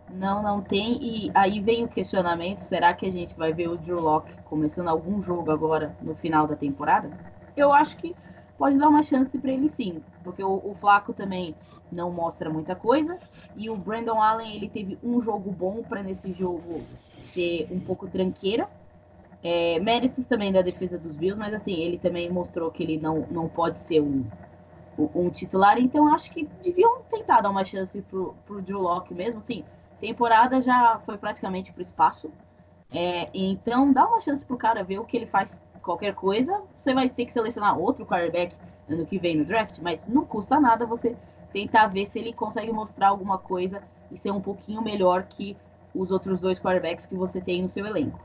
[0.09, 1.01] Não, não tem.
[1.01, 4.87] E aí vem o questionamento: será que a gente vai ver o Drew Locke começando
[4.87, 7.09] algum jogo agora no final da temporada?
[7.55, 8.15] Eu acho que
[8.57, 11.55] pode dar uma chance para ele sim, porque o, o, Flaco também
[11.91, 13.17] não mostra muita coisa
[13.55, 16.81] e o Brandon Allen ele teve um jogo bom para nesse jogo
[17.33, 18.69] ser um pouco tranqueira.
[19.43, 23.27] É, méritos também da defesa dos Bills, mas assim ele também mostrou que ele não,
[23.29, 24.25] não pode ser um,
[24.97, 29.37] um, titular, então acho que deviam tentar dar uma chance pro, pro Drew Locke mesmo,
[29.37, 29.63] assim,
[29.99, 32.31] temporada já foi praticamente pro espaço,
[32.91, 36.93] é, então dá uma chance pro cara ver o que ele faz qualquer coisa, você
[36.93, 38.55] vai ter que selecionar outro quarterback
[38.89, 41.15] ano que vem no draft, mas não custa nada você
[41.53, 43.81] tentar ver se ele consegue mostrar alguma coisa
[44.11, 45.55] e ser um pouquinho melhor que
[45.93, 48.19] os outros dois quarterbacks que você tem no seu elenco.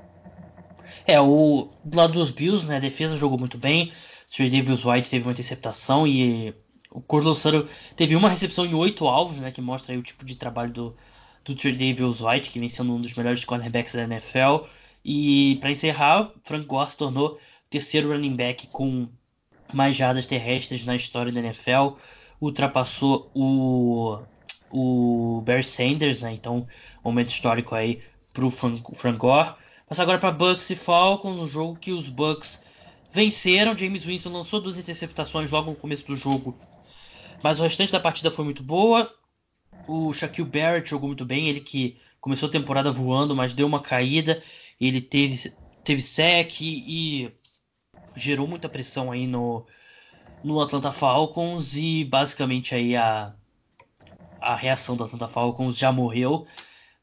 [1.07, 3.93] É, o do lado dos Bills, né, a defesa jogou muito bem.
[4.39, 6.55] O Davis White teve uma interceptação e
[6.91, 10.73] o Cortland teve uma recepção em oito alvos, né, que mostra o tipo de trabalho
[10.73, 10.97] do,
[11.45, 14.67] do Davis White, que vem sendo um dos melhores cornerbacks da NFL.
[15.05, 17.39] E para encerrar, Frank Gore se tornou
[17.69, 19.09] terceiro running back com
[19.73, 21.97] mais jardas terrestres na história da NFL.
[22.41, 24.19] Ultrapassou o,
[24.71, 26.33] o Barry Sanders, né?
[26.33, 26.67] Então,
[27.03, 29.55] momento histórico aí pro Frank, Frank Gore.
[29.89, 32.63] Passa agora para Bucks e Falcons, um jogo que os Bucks
[33.13, 33.77] venceram.
[33.77, 36.57] James Winston lançou duas interceptações logo no começo do jogo,
[37.43, 39.13] mas o restante da partida foi muito boa.
[39.89, 43.81] O Shaquille Barrett jogou muito bem, ele que começou a temporada voando, mas deu uma
[43.81, 44.43] caída.
[44.81, 45.53] Ele teve,
[45.85, 47.33] teve sec e, e
[48.17, 49.67] gerou muita pressão aí no,
[50.43, 53.35] no Atlanta Falcons e basicamente aí a,
[54.41, 56.47] a reação do Atlanta Falcons já morreu.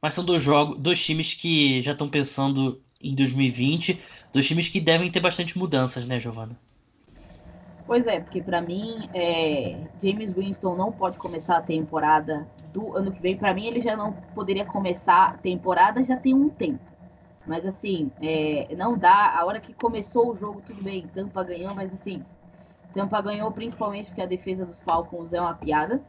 [0.02, 4.00] Mas são dois jogos, dois times que já estão pensando em 2020,
[4.34, 6.58] dois times que devem ter bastante mudanças, né, Giovana?
[7.86, 13.12] Pois é, porque para mim, é, James Winston não pode começar a temporada do ano
[13.12, 13.38] que vem.
[13.38, 16.97] Para mim, ele já não poderia começar a temporada já tem um tempo.
[17.48, 19.38] Mas assim, é, não dá.
[19.38, 22.24] A hora que começou o jogo, tudo bem, Tampa ganhou, mas assim,
[22.94, 26.02] Tampa ganhou principalmente porque a defesa dos Falcons é uma piada.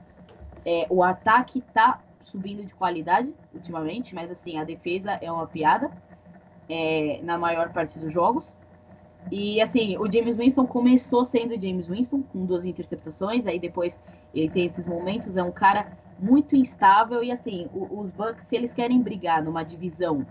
[0.67, 5.91] É, o ataque tá subindo de qualidade ultimamente, mas assim, a defesa é uma piada
[6.69, 8.53] é, na maior parte dos jogos.
[9.31, 13.99] E assim, o James Winston começou sendo James Winston, com duas interceptações, aí depois
[14.35, 18.73] ele tem esses momentos, é um cara muito instável e assim, os Bucks, se eles
[18.73, 20.27] querem brigar numa divisão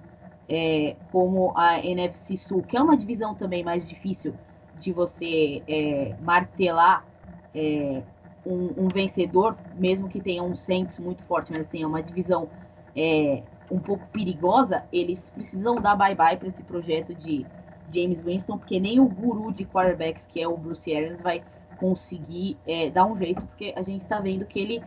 [0.50, 4.34] é, como a NFC Sul, que é uma divisão também mais difícil
[4.80, 7.06] de você é, martelar
[7.54, 8.02] é,
[8.45, 12.48] um, um, vencedor, mesmo que tenha um Saints muito forte, mas assim, é uma divisão
[12.95, 17.45] é, um pouco perigosa, eles precisam dar bye-bye para esse projeto de
[17.93, 21.43] James Winston, porque nem o guru de quarterbacks, que é o Bruce Arians, vai
[21.78, 24.84] conseguir é, dar um jeito, porque a gente está vendo que ele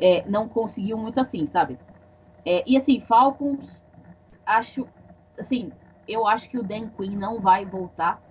[0.00, 1.78] é, não conseguiu muito assim, sabe?
[2.66, 3.82] E assim, Falcons,
[4.44, 4.86] acho,
[5.38, 5.72] assim,
[6.06, 8.22] eu acho que o Dan Quinn não vai voltar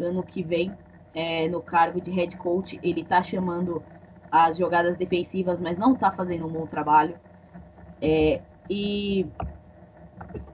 [0.00, 0.72] ano que vem
[1.14, 2.78] é, no cargo de head coach.
[2.82, 3.82] Ele tá chamando
[4.30, 7.16] as jogadas defensivas, mas não tá fazendo um bom trabalho.
[8.00, 9.26] É, e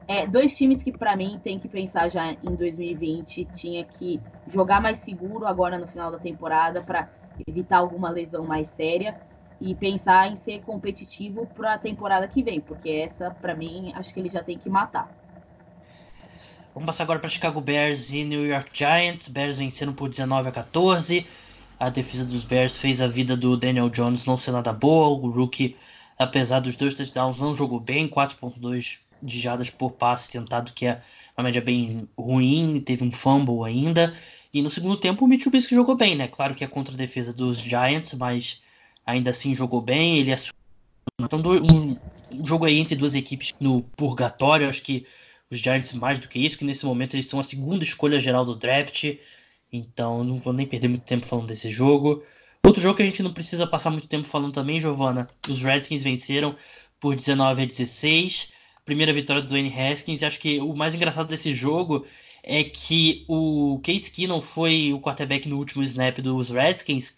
[0.06, 4.80] é, dois times que para mim tem que pensar já em 2020 tinha que jogar
[4.80, 7.08] mais seguro agora no final da temporada para
[7.46, 9.14] evitar alguma lesão mais séria
[9.60, 14.12] e pensar em ser competitivo para a temporada que vem, porque essa para mim acho
[14.12, 15.08] que ele já tem que matar.
[16.78, 19.26] Vamos passar agora para Chicago Bears e New York Giants.
[19.26, 21.26] Bears vencendo por 19 a 14.
[21.76, 25.08] A defesa dos Bears fez a vida do Daniel Jones não ser nada boa.
[25.08, 25.74] O rookie,
[26.16, 31.02] apesar dos dois touchdowns, não jogou bem, 4.2 de jadas por passe tentado, que é
[31.36, 34.14] uma média bem ruim, teve um fumble ainda.
[34.54, 36.28] E no segundo tempo o Mitchell Trubisky jogou bem, né?
[36.28, 38.62] Claro que é contra a defesa dos Giants, mas
[39.04, 40.18] ainda assim jogou bem.
[40.18, 40.54] Ele assumiu
[41.20, 44.68] então, um jogo aí entre duas equipes no purgatório.
[44.68, 45.04] Acho que
[45.50, 48.44] os Giants mais do que isso, que nesse momento eles são a segunda escolha geral
[48.44, 49.16] do draft.
[49.72, 52.22] Então não vou nem perder muito tempo falando desse jogo.
[52.64, 55.28] Outro jogo que a gente não precisa passar muito tempo falando também, Giovana.
[55.48, 56.54] Os Redskins venceram
[57.00, 58.52] por 19 a 16
[58.88, 60.22] primeira vitória do Dwayne Haskins.
[60.22, 62.06] Acho que o mais engraçado desse jogo
[62.42, 67.14] é que o Case Keenum foi o quarterback no último snap dos Redskins,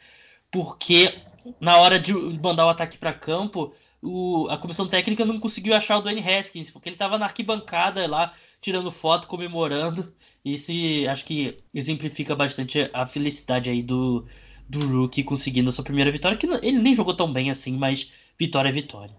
[0.50, 1.14] porque
[1.60, 3.72] na hora de mandar o ataque para campo,
[4.02, 8.06] o, a comissão técnica não conseguiu achar o Dwayne Haskins, porque ele estava na arquibancada
[8.06, 10.14] lá, tirando foto, comemorando.
[10.44, 10.72] Isso
[11.10, 14.26] acho que exemplifica bastante a felicidade aí do,
[14.68, 18.10] do Rookie conseguindo a sua primeira vitória, que ele nem jogou tão bem assim, mas
[18.38, 19.14] vitória é vitória.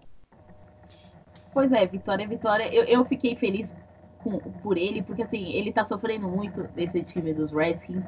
[1.52, 2.72] Pois é, Vitória, Vitória.
[2.72, 3.70] Eu, eu fiquei feliz
[4.22, 8.02] com, por ele, porque assim, ele tá sofrendo muito desse time dos Redskins.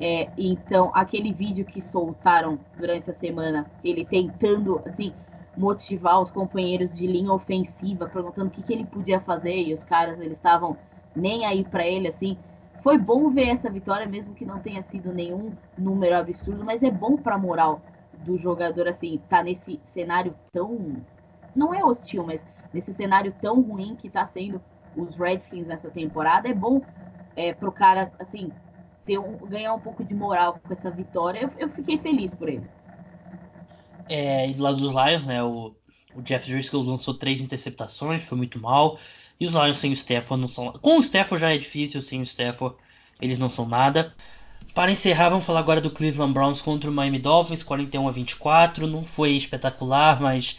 [0.00, 5.12] É, então, aquele vídeo que soltaram durante a semana, ele tentando, assim,
[5.56, 9.82] motivar os companheiros de linha ofensiva, perguntando o que, que ele podia fazer, e os
[9.82, 10.76] caras, eles estavam
[11.14, 12.36] nem aí para ele, assim.
[12.82, 16.90] Foi bom ver essa vitória, mesmo que não tenha sido nenhum número absurdo, mas é
[16.90, 17.80] bom pra moral
[18.24, 20.96] do jogador, assim, tá nesse cenário tão.
[21.54, 22.40] Não é hostil, mas
[22.72, 24.60] nesse cenário tão ruim que está sendo
[24.94, 26.82] os Redskins nessa temporada, é bom
[27.34, 28.52] é, pro cara, assim,
[29.04, 31.40] ter um, ganhar um pouco de moral com essa vitória.
[31.40, 32.68] Eu, eu fiquei feliz por ele.
[34.08, 35.74] É, e do lado dos Lions, né, o,
[36.14, 38.98] o Jeff Driscoll lançou três interceptações, foi muito mal.
[39.38, 40.72] E os Lions sem o Stafford não são.
[40.72, 42.76] Com o Stafford já é difícil, sem o Stafford
[43.20, 44.14] eles não são nada.
[44.74, 48.86] Para encerrar, vamos falar agora do Cleveland Browns contra o Miami Dolphins, 41 a 24.
[48.86, 50.58] Não foi espetacular, mas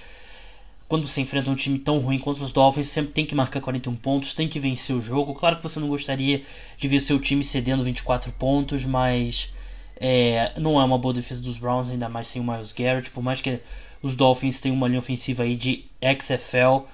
[0.88, 3.95] quando você enfrenta um time tão ruim contra os Dolphins, sempre tem que marcar 41
[3.95, 5.36] pontos, tem que vencer o jogo.
[5.36, 6.41] Claro que você não gostaria
[6.78, 9.54] de ver seu time cedendo 24 pontos, mas
[10.00, 13.12] é, não é uma boa defesa dos Browns, ainda mais sem o Miles Garrett.
[13.12, 13.60] Por mais que
[14.02, 15.86] os Dolphins tenham uma linha ofensiva aí de
[16.20, 16.86] XFL,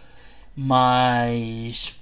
[0.55, 1.95] mas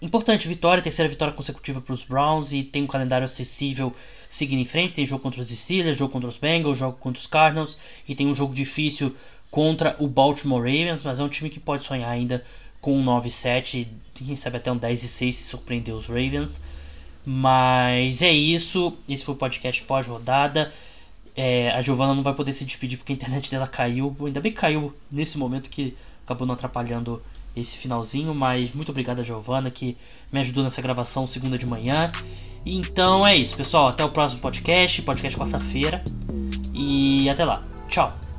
[0.00, 3.94] importante vitória, terceira vitória consecutiva para os Browns e tem um calendário acessível
[4.28, 4.94] seguindo em frente.
[4.94, 8.26] Tem jogo contra os Steelers, jogo contra os Bengals, jogo contra os Cardinals e tem
[8.26, 9.14] um jogo difícil
[9.50, 12.42] contra o Baltimore Ravens, mas é um time que pode sonhar ainda
[12.80, 16.60] com um 9-7, quem sabe até um 10-6 se surpreender os Ravens.
[17.24, 20.72] Mas é isso, esse foi o podcast pós-rodada.
[21.36, 24.14] É, a Giovana não vai poder se despedir porque a internet dela caiu.
[24.20, 27.22] Ainda bem que caiu nesse momento que acabou não atrapalhando
[27.56, 28.34] esse finalzinho.
[28.34, 29.96] Mas muito obrigado Giovana que
[30.30, 32.10] me ajudou nessa gravação segunda de manhã.
[32.66, 33.88] Então é isso, pessoal.
[33.88, 36.02] Até o próximo podcast, podcast quarta-feira.
[36.74, 37.64] E até lá.
[37.88, 38.31] Tchau.